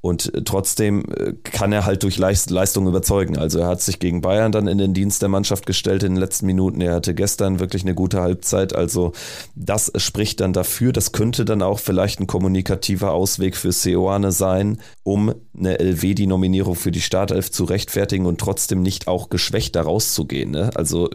[0.00, 3.36] Und äh, trotzdem äh, kann er halt durch Leistung überzeugen.
[3.36, 6.20] Also er hat sich gegen Bayern dann in den Dienst der Mannschaft gestellt in den
[6.20, 6.80] letzten Minuten.
[6.80, 8.74] Er hatte gestern wirklich eine gute Halbzeit.
[8.74, 9.12] Also
[9.56, 10.92] das spricht dann dafür.
[10.92, 16.92] Das könnte dann auch vielleicht ein kommunikativer Ausweg für Seoane sein, um eine LW-Nominierung für
[16.92, 20.52] die Startelf zu rechtfertigen und trotzdem nicht auch geschwächt da rauszugehen.
[20.52, 20.70] Ne?
[20.76, 21.10] Also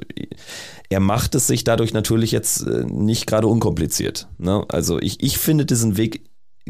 [0.89, 4.27] er macht es sich dadurch natürlich jetzt äh, nicht gerade unkompliziert.
[4.37, 4.65] Ne?
[4.67, 6.23] Also ich, ich finde diesen Weg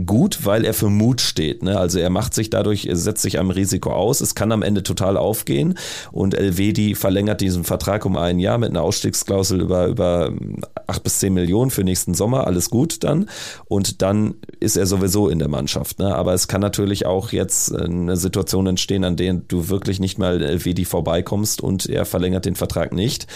[0.06, 1.62] gut, weil er für Mut steht.
[1.62, 1.78] Ne?
[1.78, 4.22] Also er macht sich dadurch, setzt sich einem Risiko aus.
[4.22, 5.76] Es kann am Ende total aufgehen
[6.12, 10.34] und Elvedi verlängert diesen Vertrag um ein Jahr mit einer Ausstiegsklausel über, über
[10.88, 12.48] acht bis zehn Millionen für nächsten Sommer.
[12.48, 13.30] Alles gut dann.
[13.66, 16.00] Und dann ist er sowieso in der Mannschaft.
[16.00, 16.16] Ne?
[16.16, 20.42] Aber es kann natürlich auch jetzt eine Situation entstehen, an der du wirklich nicht mal
[20.42, 23.28] Elvedi vorbeikommst und er verlängert den Vertrag nicht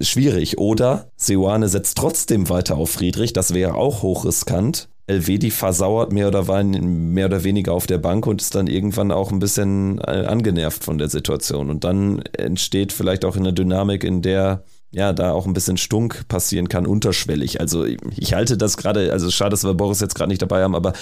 [0.00, 0.58] schwierig.
[0.58, 4.88] Oder Seoane setzt trotzdem weiter auf Friedrich, das wäre auch hochriskant.
[5.06, 9.30] Elvedi versauert mehr oder, mehr oder weniger auf der Bank und ist dann irgendwann auch
[9.30, 11.70] ein bisschen äh, angenervt von der Situation.
[11.70, 16.26] Und dann entsteht vielleicht auch eine Dynamik, in der ja, da auch ein bisschen Stunk
[16.28, 17.60] passieren kann, unterschwellig.
[17.60, 20.74] Also ich halte das gerade, also schade, dass wir Boris jetzt gerade nicht dabei haben,
[20.74, 20.92] aber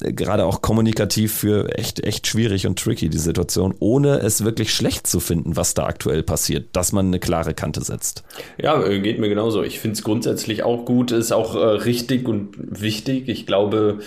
[0.00, 4.72] äh, gerade auch kommunikativ für echt, echt schwierig und tricky, die Situation, ohne es wirklich
[4.72, 8.22] schlecht zu finden, was da aktuell passiert, dass man eine klare Kante setzt.
[8.58, 9.62] Ja, äh, geht mir genauso.
[9.62, 13.28] Ich finde es grundsätzlich auch gut, ist auch äh, richtig und wichtig.
[13.28, 14.00] Ich glaube,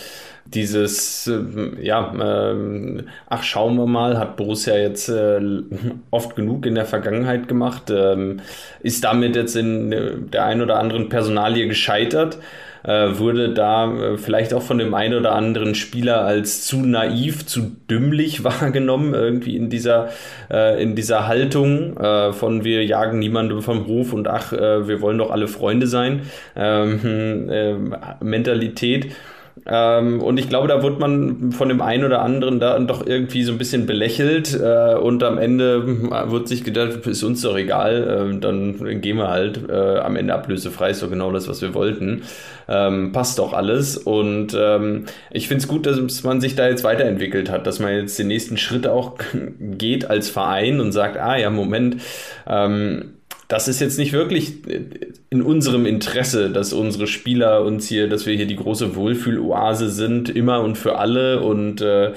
[0.55, 2.13] dieses, äh, ja,
[2.51, 5.39] äh, ach, schauen wir mal, hat Borussia jetzt äh,
[6.11, 8.39] oft genug in der Vergangenheit gemacht, ähm,
[8.81, 12.39] ist damit jetzt in der ein oder anderen Personalie gescheitert
[12.85, 17.45] äh, wurde da äh, vielleicht auch von dem einen oder anderen Spieler als zu naiv,
[17.45, 20.09] zu dümmlich wahrgenommen, irgendwie in dieser,
[20.51, 25.01] äh, in dieser Haltung äh, von wir jagen niemanden vom Hof und ach, äh, wir
[25.01, 26.21] wollen doch alle Freunde sein,
[26.55, 27.75] ähm, äh,
[28.23, 29.11] Mentalität.
[29.67, 33.43] Ähm, und ich glaube, da wird man von dem einen oder anderen da doch irgendwie
[33.43, 35.87] so ein bisschen belächelt äh, und am Ende
[36.29, 40.35] wird sich gedacht, ist uns doch egal, äh, dann gehen wir halt äh, am Ende
[40.35, 42.21] ablösefrei, ist doch genau das, was wir wollten.
[42.67, 46.83] Ähm, passt doch alles und ähm, ich finde es gut, dass man sich da jetzt
[46.83, 49.17] weiterentwickelt hat, dass man jetzt den nächsten Schritt auch
[49.59, 51.97] geht als Verein und sagt, ah ja, Moment,
[52.47, 53.15] ähm,
[53.47, 54.63] das ist jetzt nicht wirklich
[55.29, 60.29] in unserem Interesse, dass unsere Spieler uns hier, dass wir hier die große Wohlfühloase sind,
[60.29, 62.13] immer und für alle und äh,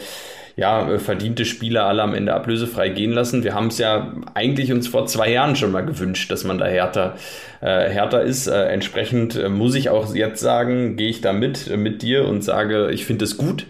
[0.58, 3.44] ja, verdiente Spieler alle am Ende ablösefrei gehen lassen.
[3.44, 6.66] Wir haben es ja eigentlich uns vor zwei Jahren schon mal gewünscht, dass man da
[6.66, 7.14] härter,
[7.60, 8.48] äh, härter ist.
[8.48, 12.26] Äh, entsprechend äh, muss ich auch jetzt sagen, gehe ich da mit, äh, mit dir
[12.26, 13.66] und sage, ich finde es gut.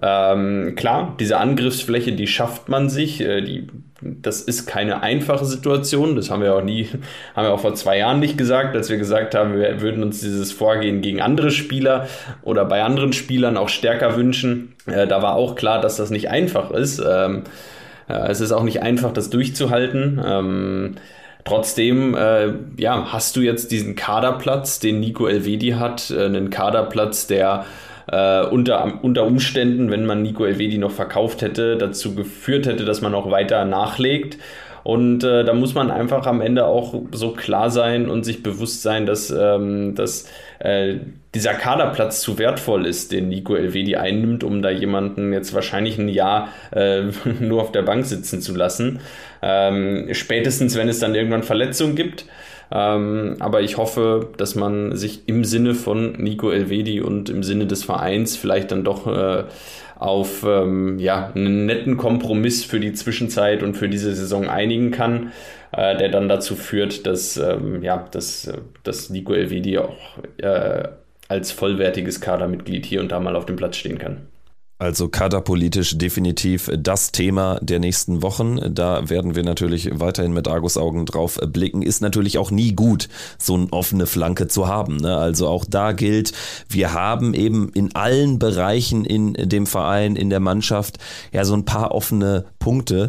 [0.00, 3.68] Ähm, klar, diese Angriffsfläche, die schafft man sich, äh, die
[4.00, 6.14] das ist keine einfache Situation.
[6.14, 6.88] Das haben wir auch nie,
[7.34, 10.20] haben wir auch vor zwei Jahren nicht gesagt, als wir gesagt haben, wir würden uns
[10.20, 12.06] dieses Vorgehen gegen andere Spieler
[12.42, 14.74] oder bei anderen Spielern auch stärker wünschen.
[14.86, 17.02] Äh, da war auch klar, dass das nicht einfach ist.
[17.04, 17.42] Ähm,
[18.08, 20.22] äh, es ist auch nicht einfach, das durchzuhalten.
[20.24, 20.94] Ähm,
[21.44, 27.26] Trotzdem, äh, ja, hast du jetzt diesen Kaderplatz, den Nico Elvedi hat, äh, einen Kaderplatz,
[27.26, 27.64] der
[28.08, 33.00] äh, unter, unter Umständen, wenn man Nico Elvedi noch verkauft hätte, dazu geführt hätte, dass
[33.00, 34.38] man auch weiter nachlegt.
[34.84, 38.80] Und äh, da muss man einfach am Ende auch so klar sein und sich bewusst
[38.82, 40.30] sein, dass, ähm, dass
[40.60, 40.94] äh,
[41.34, 46.08] dieser Kaderplatz zu wertvoll ist, den Nico Elvedi einnimmt, um da jemanden jetzt wahrscheinlich ein
[46.08, 47.02] Jahr äh,
[47.40, 49.00] nur auf der Bank sitzen zu lassen.
[49.42, 52.24] Ähm, spätestens, wenn es dann irgendwann Verletzungen gibt.
[52.70, 57.66] Ähm, aber ich hoffe, dass man sich im Sinne von Nico Elvedi und im Sinne
[57.66, 59.44] des Vereins vielleicht dann doch äh,
[59.98, 65.32] auf ähm, ja, einen netten Kompromiss für die Zwischenzeit und für diese Saison einigen kann,
[65.72, 68.52] äh, der dann dazu führt, dass, ähm, ja, dass,
[68.84, 69.96] dass Nico Elvedi auch
[70.36, 70.88] äh,
[71.28, 74.28] als vollwertiges Kadermitglied hier und da mal auf dem Platz stehen kann.
[74.80, 78.60] Also kaderpolitisch definitiv das Thema der nächsten Wochen.
[78.72, 81.82] Da werden wir natürlich weiterhin mit Argusaugen drauf blicken.
[81.82, 83.08] Ist natürlich auch nie gut,
[83.38, 84.98] so eine offene Flanke zu haben.
[84.98, 85.16] Ne?
[85.16, 86.32] Also auch da gilt,
[86.68, 90.98] wir haben eben in allen Bereichen in dem Verein, in der Mannschaft
[91.32, 93.08] ja so ein paar offene Punkte,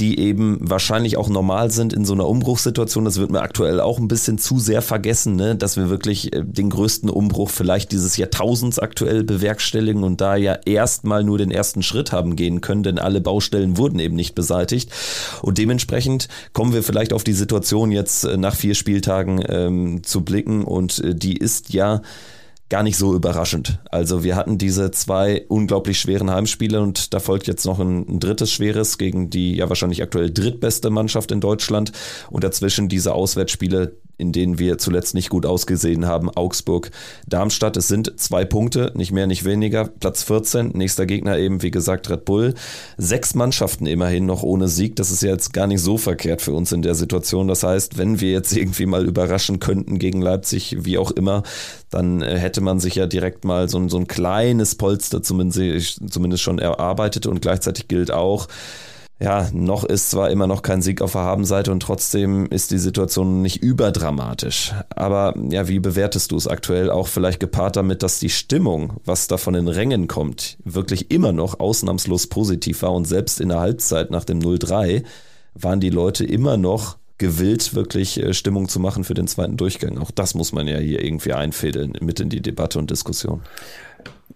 [0.00, 3.06] die eben wahrscheinlich auch normal sind in so einer Umbruchssituation.
[3.06, 5.56] Das wird mir aktuell auch ein bisschen zu sehr vergessen, ne?
[5.56, 10.58] dass wir wirklich äh, den größten Umbruch vielleicht dieses Jahrtausends aktuell bewerkstelligen und da ja
[10.66, 14.90] erstmal nur den ersten Schritt haben gehen können, denn alle Baustellen wurden eben nicht beseitigt.
[15.40, 20.20] Und dementsprechend kommen wir vielleicht auf die Situation jetzt äh, nach vier Spieltagen ähm, zu
[20.20, 22.02] blicken und äh, die ist ja
[22.68, 23.80] gar nicht so überraschend.
[23.90, 28.20] Also wir hatten diese zwei unglaublich schweren Heimspiele und da folgt jetzt noch ein, ein,
[28.20, 31.92] drittes schweres gegen die ja wahrscheinlich aktuell drittbeste Mannschaft in Deutschland
[32.30, 36.90] und dazwischen diese Auswärtsspiele, in denen wir zuletzt nicht gut ausgesehen haben, Augsburg,
[37.26, 37.76] Darmstadt.
[37.76, 39.86] Es sind zwei Punkte, nicht mehr, nicht weniger.
[39.86, 42.54] Platz 14, nächster Gegner eben, wie gesagt, Red Bull.
[42.96, 44.96] Sechs Mannschaften immerhin noch ohne Sieg.
[44.96, 47.46] Das ist ja jetzt gar nicht so verkehrt für uns in der Situation.
[47.46, 51.44] Das heißt, wenn wir jetzt irgendwie mal überraschen könnten gegen Leipzig, wie auch immer,
[51.90, 56.42] dann äh, hätte man sich ja direkt mal so, so ein kleines Polster zumindest, zumindest
[56.42, 58.48] schon erarbeitet und gleichzeitig gilt auch,
[59.20, 62.78] ja, noch ist zwar immer noch kein Sieg auf der Habenseite und trotzdem ist die
[62.78, 64.72] Situation nicht überdramatisch.
[64.90, 69.26] Aber ja, wie bewertest du es aktuell auch vielleicht gepaart damit, dass die Stimmung, was
[69.26, 73.58] da von den Rängen kommt, wirklich immer noch ausnahmslos positiv war und selbst in der
[73.58, 75.02] Halbzeit nach dem 0-3
[75.54, 79.98] waren die Leute immer noch gewillt, wirklich äh, Stimmung zu machen für den zweiten Durchgang.
[79.98, 83.42] Auch das muss man ja hier irgendwie einfädeln mit in die Debatte und Diskussion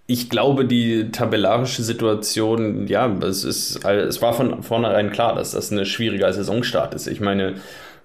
[0.07, 5.71] ich glaube, die tabellarische Situation, ja, es ist, es war von vornherein klar, dass das
[5.71, 7.07] ein schwieriger Saisonstart ist.
[7.07, 7.55] Ich meine,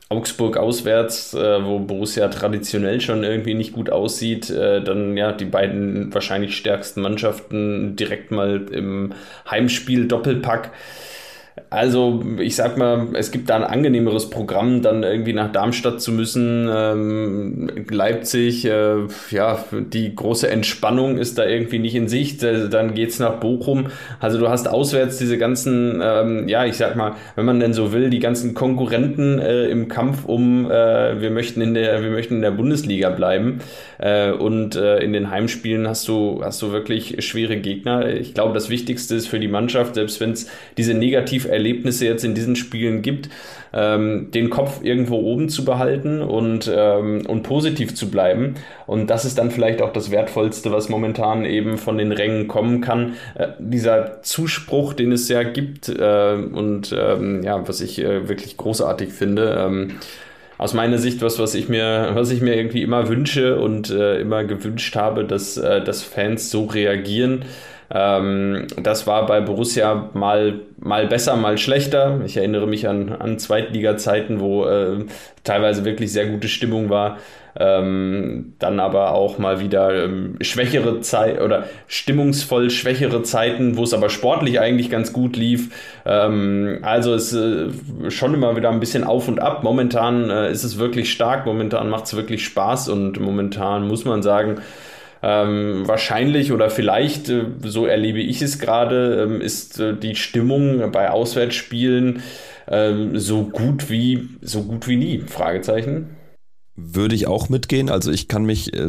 [0.10, 5.46] Augsburg auswärts, äh, wo Borussia traditionell schon irgendwie nicht gut aussieht, äh, dann ja die
[5.46, 9.14] beiden wahrscheinlich stärksten Mannschaften direkt mal im
[9.50, 10.72] Heimspiel Doppelpack.
[11.70, 16.14] Also, ich sag mal, es gibt da ein angenehmeres Programm, dann irgendwie nach Darmstadt zu
[16.14, 16.70] müssen.
[16.74, 19.00] Ähm, Leipzig, äh,
[19.32, 22.42] ja, die große Entspannung ist da irgendwie nicht in Sicht.
[22.42, 23.88] Äh, dann geht's nach Bochum.
[24.22, 27.92] Also, du hast auswärts diese ganzen, ähm, ja, ich sag mal, wenn man denn so
[27.92, 32.36] will, die ganzen Konkurrenten äh, im Kampf um, äh, wir möchten in der, wir möchten
[32.36, 33.60] in der Bundesliga bleiben.
[33.98, 38.08] Äh, und in den Heimspielen hast du, hast du wirklich schwere Gegner.
[38.08, 42.24] Ich glaube, das Wichtigste ist für die Mannschaft, selbst wenn es diese negativ Erlebnisse jetzt
[42.24, 43.30] in diesen Spielen gibt,
[43.74, 48.56] ähm, den Kopf irgendwo oben zu behalten und, ähm, und positiv zu bleiben.
[48.86, 52.82] Und das ist dann vielleicht auch das Wertvollste, was momentan eben von den Rängen kommen
[52.82, 53.14] kann.
[53.36, 58.58] Äh, dieser Zuspruch, den es ja gibt äh, und ähm, ja, was ich äh, wirklich
[58.58, 59.92] großartig finde ähm,
[60.58, 64.20] aus meiner Sicht was, was ich mir, was ich mir irgendwie immer wünsche und äh,
[64.20, 67.46] immer gewünscht habe, dass, äh, dass Fans so reagieren.
[67.90, 72.22] Ähm, das war bei Borussia mal, mal besser, mal schlechter.
[72.26, 75.06] Ich erinnere mich an, an Zweitliga-Zeiten, wo äh,
[75.44, 77.18] teilweise wirklich sehr gute Stimmung war.
[77.60, 83.96] Ähm, dann aber auch mal wieder ähm, schwächere Zeit oder stimmungsvoll schwächere Zeiten, wo es
[83.96, 85.72] aber sportlich eigentlich ganz gut lief.
[86.06, 87.70] Ähm, also ist äh,
[88.10, 89.64] schon immer wieder ein bisschen auf und ab.
[89.64, 94.22] Momentan äh, ist es wirklich stark, momentan macht es wirklich Spaß und momentan muss man
[94.22, 94.62] sagen,
[95.24, 100.92] ähm, wahrscheinlich oder vielleicht, äh, so erlebe ich es gerade, ähm, ist äh, die Stimmung
[100.92, 102.22] bei Auswärtsspielen
[102.68, 105.20] ähm, so gut wie so gut wie nie.
[105.20, 106.18] Fragezeichen.
[106.80, 107.90] Würde ich auch mitgehen.
[107.90, 108.88] Also ich kann mich äh,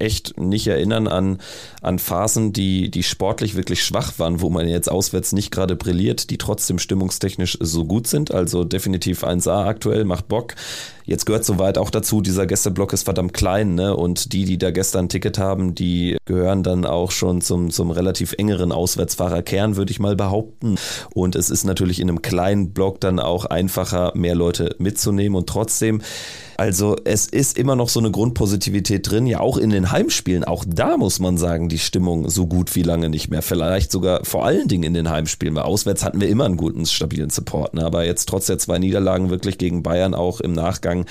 [0.00, 1.38] echt nicht erinnern an,
[1.80, 6.30] an Phasen, die, die sportlich wirklich schwach waren, wo man jetzt auswärts nicht gerade brilliert,
[6.30, 8.34] die trotzdem stimmungstechnisch so gut sind.
[8.34, 10.56] Also definitiv 1A aktuell, macht Bock.
[11.04, 13.96] Jetzt gehört soweit auch dazu, dieser Gästeblock ist verdammt klein, ne?
[13.96, 17.90] Und die, die da gestern ein Ticket haben, die gehören dann auch schon zum, zum
[17.90, 20.76] relativ engeren Auswärtsfahrerkern, würde ich mal behaupten.
[21.14, 25.36] Und es ist natürlich in einem kleinen Block dann auch einfacher, mehr Leute mitzunehmen.
[25.36, 26.02] Und trotzdem,
[26.56, 30.44] also es ist immer noch so eine Grundpositivität drin, ja auch in den Heimspielen.
[30.44, 33.40] Auch da muss man sagen, die Stimmung so gut wie lange nicht mehr.
[33.40, 36.84] Vielleicht sogar vor allen Dingen in den Heimspielen, weil auswärts hatten wir immer einen guten,
[36.84, 37.72] stabilen Support.
[37.72, 37.84] Ne?
[37.84, 41.06] Aber jetzt trotz der zwei Niederlagen wirklich gegen Bayern auch im Nachgang sagen,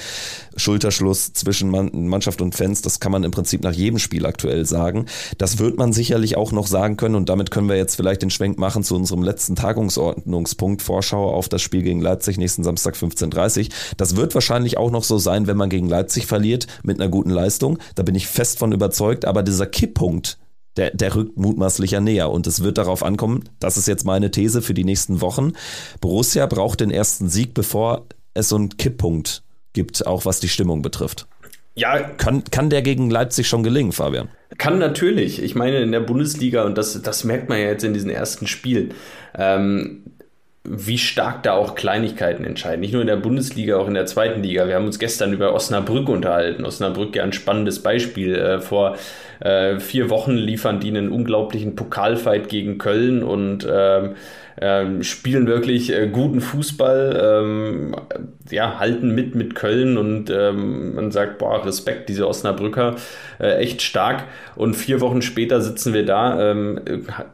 [0.56, 5.06] Schulterschluss zwischen Mannschaft und Fans, das kann man im Prinzip nach jedem Spiel aktuell sagen.
[5.38, 8.30] Das wird man sicherlich auch noch sagen können und damit können wir jetzt vielleicht den
[8.30, 13.60] Schwenk machen zu unserem letzten Tagungsordnungspunkt, Vorschau auf das Spiel gegen Leipzig nächsten Samstag 15.30
[13.66, 13.70] Uhr.
[13.98, 17.30] Das wird wahrscheinlich auch noch so sein, wenn man gegen Leipzig verliert mit einer guten
[17.30, 17.78] Leistung.
[17.96, 20.38] Da bin ich fest von überzeugt, aber dieser Kipppunkt,
[20.76, 22.30] der, der rückt mutmaßlicher näher.
[22.30, 25.54] Und es wird darauf ankommen, das ist jetzt meine These für die nächsten Wochen.
[26.02, 30.82] Borussia braucht den ersten Sieg, bevor es so einen Kipppunkt gibt, auch was die Stimmung
[30.82, 31.28] betrifft.
[31.76, 32.00] Ja.
[32.00, 34.30] Kann, kann der gegen Leipzig schon gelingen, Fabian?
[34.58, 35.42] Kann natürlich.
[35.42, 38.48] Ich meine, in der Bundesliga, und das, das merkt man ja jetzt in diesen ersten
[38.48, 38.94] Spielen,
[39.38, 40.04] ähm,
[40.68, 42.82] wie stark da auch Kleinigkeiten entscheiden.
[42.82, 44.68] Nicht nur in der Bundesliga, auch in der zweiten Liga.
[44.68, 46.66] Wir haben uns gestern über Osnabrück unterhalten.
[46.66, 48.36] Osnabrück ja ein spannendes Beispiel.
[48.36, 48.98] Äh, vor
[49.40, 54.16] äh, vier Wochen liefern die einen unglaublichen Pokalfight gegen Köln und ähm,
[54.62, 57.96] ähm, spielen wirklich äh, guten Fußball, ähm,
[58.50, 62.96] ja, halten mit mit Köln und ähm, man sagt, boah, Respekt, diese Osnabrücker,
[63.40, 64.26] äh, echt stark.
[64.56, 66.82] Und vier Wochen später sitzen wir da, ähm,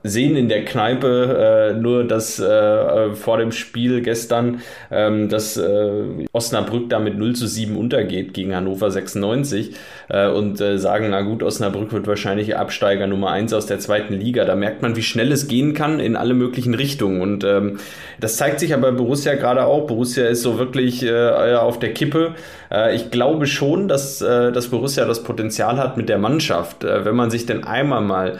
[0.04, 4.62] sehen in der Kneipe äh, nur das äh, vor dem Spiel gestern,
[4.92, 9.76] ähm, dass äh, Osnabrück da mit 0 zu 7 untergeht gegen Hannover 96
[10.10, 14.46] äh, und sagen, na gut, Osnabrück wird wahrscheinlich Absteiger Nummer 1 aus der zweiten Liga.
[14.46, 17.15] Da merkt man, wie schnell es gehen kann in alle möglichen Richtungen.
[17.22, 17.80] Und ähm,
[18.20, 19.88] das zeigt sich aber Borussia gerade auch.
[19.88, 22.36] Borussia ist so wirklich äh, auf der Kippe.
[22.72, 26.84] Äh, ich glaube schon, dass, äh, dass Borussia das Potenzial hat mit der Mannschaft.
[26.84, 28.40] Äh, wenn man sich denn einmal mal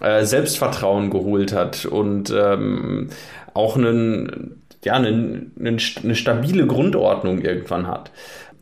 [0.00, 3.10] äh, Selbstvertrauen geholt hat und ähm,
[3.52, 8.10] auch einen, ja, einen, einen, eine stabile Grundordnung irgendwann hat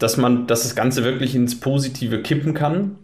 [0.02, 2.96] dass man, dass das Ganze wirklich ins Positive kippen kann.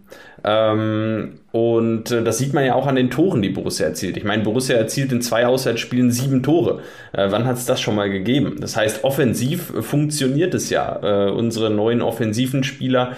[0.44, 4.16] Ähm, und äh, das sieht man ja auch an den Toren, die Borussia erzielt.
[4.16, 6.80] Ich meine, Borussia erzielt in zwei Auswärtsspielen sieben Tore.
[7.12, 8.56] Äh, wann hat es das schon mal gegeben?
[8.60, 11.26] Das heißt, offensiv funktioniert es ja.
[11.28, 13.12] Äh, unsere neuen offensiven Spieler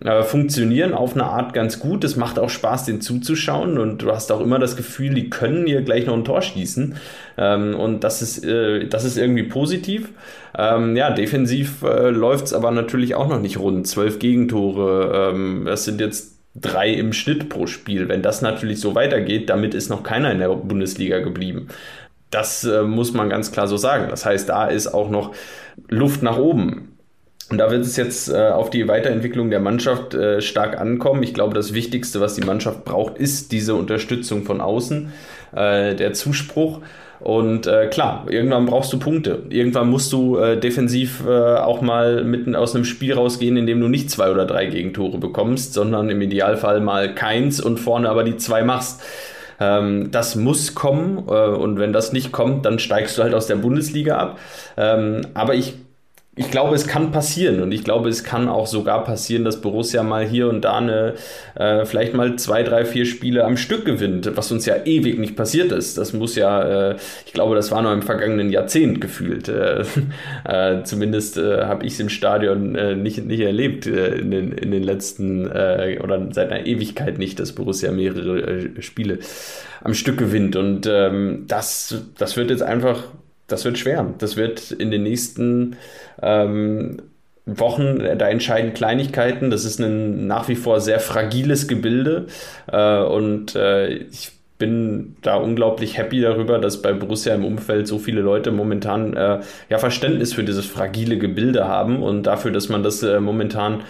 [0.00, 2.02] äh, funktionieren auf eine Art ganz gut.
[2.04, 5.66] Es macht auch Spaß, den zuzuschauen und du hast auch immer das Gefühl, die können
[5.66, 6.96] hier gleich noch ein Tor schießen.
[7.36, 10.08] Ähm, und das ist, äh, das ist irgendwie positiv.
[10.56, 13.86] Ähm, ja, defensiv äh, läuft es aber natürlich auch noch nicht rund.
[13.86, 18.08] Zwölf Gegentore, ähm, das sind jetzt drei im Schnitt pro Spiel.
[18.08, 21.68] Wenn das natürlich so weitergeht, damit ist noch keiner in der Bundesliga geblieben.
[22.30, 24.06] Das äh, muss man ganz klar so sagen.
[24.08, 25.34] Das heißt, da ist auch noch
[25.88, 26.91] Luft nach oben.
[27.52, 31.22] Und da wird es jetzt äh, auf die Weiterentwicklung der Mannschaft äh, stark ankommen.
[31.22, 35.12] Ich glaube, das Wichtigste, was die Mannschaft braucht, ist diese Unterstützung von außen,
[35.54, 36.80] äh, der Zuspruch.
[37.20, 39.42] Und äh, klar, irgendwann brauchst du Punkte.
[39.50, 43.82] Irgendwann musst du äh, defensiv äh, auch mal mitten aus einem Spiel rausgehen, in dem
[43.82, 48.24] du nicht zwei oder drei Gegentore bekommst, sondern im Idealfall mal keins und vorne aber
[48.24, 49.02] die zwei machst.
[49.60, 53.56] Ähm, das muss kommen und wenn das nicht kommt, dann steigst du halt aus der
[53.56, 54.38] Bundesliga ab.
[54.78, 55.74] Ähm, aber ich
[56.34, 60.02] ich glaube, es kann passieren und ich glaube, es kann auch sogar passieren, dass Borussia
[60.02, 61.12] mal hier und da eine,
[61.56, 65.36] äh, vielleicht mal zwei, drei, vier Spiele am Stück gewinnt, was uns ja ewig nicht
[65.36, 65.98] passiert ist.
[65.98, 69.48] Das muss ja, äh, ich glaube, das war noch im vergangenen Jahrzehnt gefühlt.
[69.50, 69.84] Äh,
[70.44, 74.70] äh zumindest äh, habe ich es im Stadion äh, nicht, nicht erlebt in, den, in
[74.70, 79.18] den letzten oder seit einer Ewigkeit nicht, dass Borussia mehrere Spiele
[79.82, 80.56] am Stück gewinnt.
[80.56, 83.04] Und ähm, das, das wird jetzt einfach
[83.52, 84.14] das wird schwer.
[84.18, 85.76] Das wird in den nächsten
[86.22, 87.02] ähm,
[87.44, 89.50] Wochen, da entscheiden Kleinigkeiten.
[89.50, 92.26] Das ist ein nach wie vor sehr fragiles Gebilde.
[92.70, 94.32] Äh, und äh, ich
[94.62, 99.40] bin da unglaublich happy darüber, dass bei Borussia im Umfeld so viele Leute momentan äh,
[99.68, 103.80] ja Verständnis für dieses fragile Gebilde haben und dafür, dass man das äh, momentan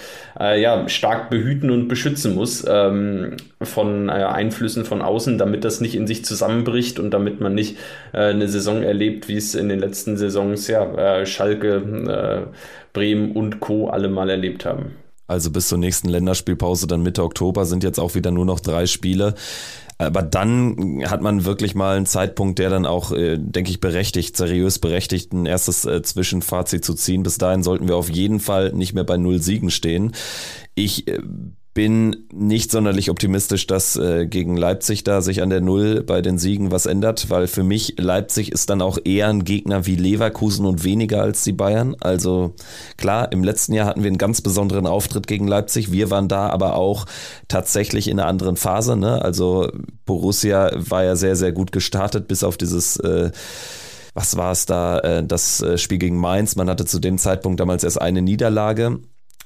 [0.40, 5.82] äh, ja stark behüten und beschützen muss ähm, von äh, Einflüssen von außen, damit das
[5.82, 7.76] nicht in sich zusammenbricht und damit man nicht
[8.14, 12.48] äh, eine Saison erlebt, wie es in den letzten Saisons ja äh, Schalke,
[12.94, 13.88] Bremen und Co.
[13.88, 14.92] alle mal erlebt haben.
[15.32, 18.84] Also bis zur nächsten Länderspielpause, dann Mitte Oktober, sind jetzt auch wieder nur noch drei
[18.84, 19.34] Spiele.
[20.06, 24.36] Aber dann hat man wirklich mal einen Zeitpunkt, der dann auch, äh, denke ich, berechtigt,
[24.36, 27.22] seriös berechtigt, ein erstes äh, Zwischenfazit zu ziehen.
[27.22, 30.12] Bis dahin sollten wir auf jeden Fall nicht mehr bei null Siegen stehen.
[30.74, 31.20] Ich äh,
[31.74, 36.36] bin nicht sonderlich optimistisch, dass äh, gegen Leipzig da sich an der Null bei den
[36.36, 40.66] Siegen was ändert, weil für mich Leipzig ist dann auch eher ein Gegner wie Leverkusen
[40.66, 41.96] und weniger als die Bayern.
[42.00, 42.54] Also
[42.98, 45.90] klar, im letzten Jahr hatten wir einen ganz besonderen Auftritt gegen Leipzig.
[45.92, 47.06] Wir waren da aber auch
[47.48, 48.94] tatsächlich in einer anderen Phase.
[48.94, 49.22] Ne?
[49.22, 49.70] Also
[50.04, 53.30] Borussia war ja sehr, sehr gut gestartet, bis auf dieses äh,
[54.14, 56.54] was war es da, äh, das äh, Spiel gegen Mainz.
[56.54, 59.00] Man hatte zu dem Zeitpunkt damals erst eine Niederlage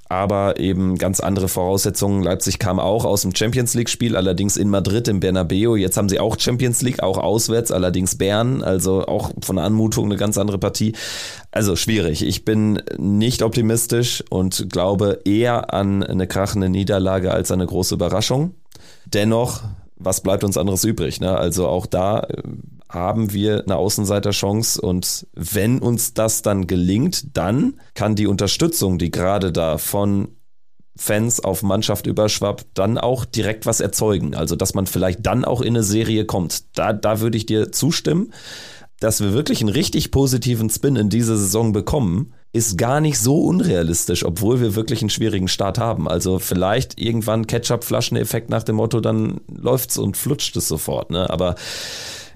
[0.09, 2.23] aber eben ganz andere Voraussetzungen.
[2.23, 5.77] Leipzig kam auch aus dem Champions League Spiel, allerdings in Madrid im Bernabeu.
[5.77, 10.07] Jetzt haben sie auch Champions League, auch auswärts, allerdings Bern, also auch von der Anmutung
[10.07, 10.95] eine ganz andere Partie.
[11.51, 12.25] Also schwierig.
[12.25, 17.95] Ich bin nicht optimistisch und glaube eher an eine krachende Niederlage als an eine große
[17.95, 18.55] Überraschung.
[19.07, 19.63] Dennoch,
[19.97, 21.21] was bleibt uns anderes übrig?
[21.21, 21.37] Ne?
[21.37, 22.27] Also auch da
[22.89, 29.11] haben wir eine Außenseiterchance und wenn uns das dann gelingt, dann kann die Unterstützung, die
[29.11, 30.29] gerade da von
[30.97, 34.35] Fans auf Mannschaft überschwappt, dann auch direkt was erzeugen.
[34.35, 36.77] Also, dass man vielleicht dann auch in eine Serie kommt.
[36.79, 38.33] Da, da würde ich dir zustimmen.
[38.99, 43.45] Dass wir wirklich einen richtig positiven Spin in diese Saison bekommen, ist gar nicht so
[43.45, 46.09] unrealistisch, obwohl wir wirklich einen schwierigen Start haben.
[46.09, 51.11] Also vielleicht irgendwann Ketchup-Flaschen-Effekt nach dem Motto, dann läuft's und flutscht es sofort.
[51.11, 51.29] Ne?
[51.29, 51.57] Aber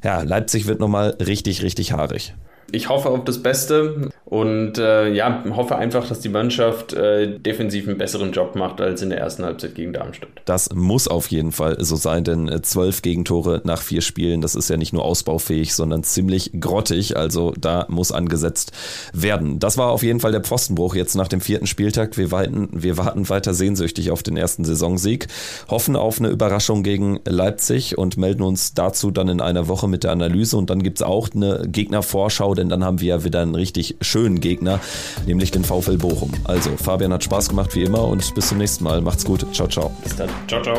[0.04, 2.34] ja, Leipzig wird nochmal richtig, richtig haarig.
[2.72, 7.88] Ich hoffe auf das Beste Und äh, ja, hoffe einfach, dass die Mannschaft äh, defensiv
[7.88, 10.28] einen besseren Job macht als in der ersten Halbzeit gegen Darmstadt.
[10.44, 14.54] Das muss auf jeden Fall so sein, denn äh, zwölf Gegentore nach vier Spielen, das
[14.54, 17.16] ist ja nicht nur ausbaufähig, sondern ziemlich grottig.
[17.16, 18.70] Also da muss angesetzt
[19.12, 19.58] werden.
[19.58, 22.16] Das war auf jeden Fall der Pfostenbruch jetzt nach dem vierten Spieltag.
[22.16, 25.26] Wir warten, wir warten weiter sehnsüchtig auf den ersten Saisonsieg,
[25.68, 30.04] hoffen auf eine Überraschung gegen Leipzig und melden uns dazu dann in einer Woche mit
[30.04, 30.56] der Analyse.
[30.56, 33.96] Und dann gibt es auch eine Gegnervorschau, denn dann haben wir ja wieder einen richtig
[34.00, 34.80] schönen schönen Gegner,
[35.26, 36.30] nämlich den VfL Bochum.
[36.44, 39.00] Also, Fabian hat Spaß gemacht wie immer und bis zum nächsten Mal.
[39.00, 39.46] Macht's gut.
[39.54, 39.90] Ciao, ciao.
[40.04, 40.28] Bis dann.
[40.46, 40.76] Ciao, ciao.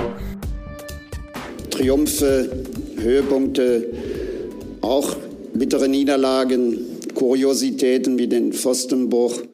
[1.71, 2.49] Triumphe,
[2.97, 3.87] Höhepunkte,
[4.81, 5.15] auch
[5.53, 6.77] bittere Niederlagen,
[7.15, 9.41] Kuriositäten wie den Pfostenbruch.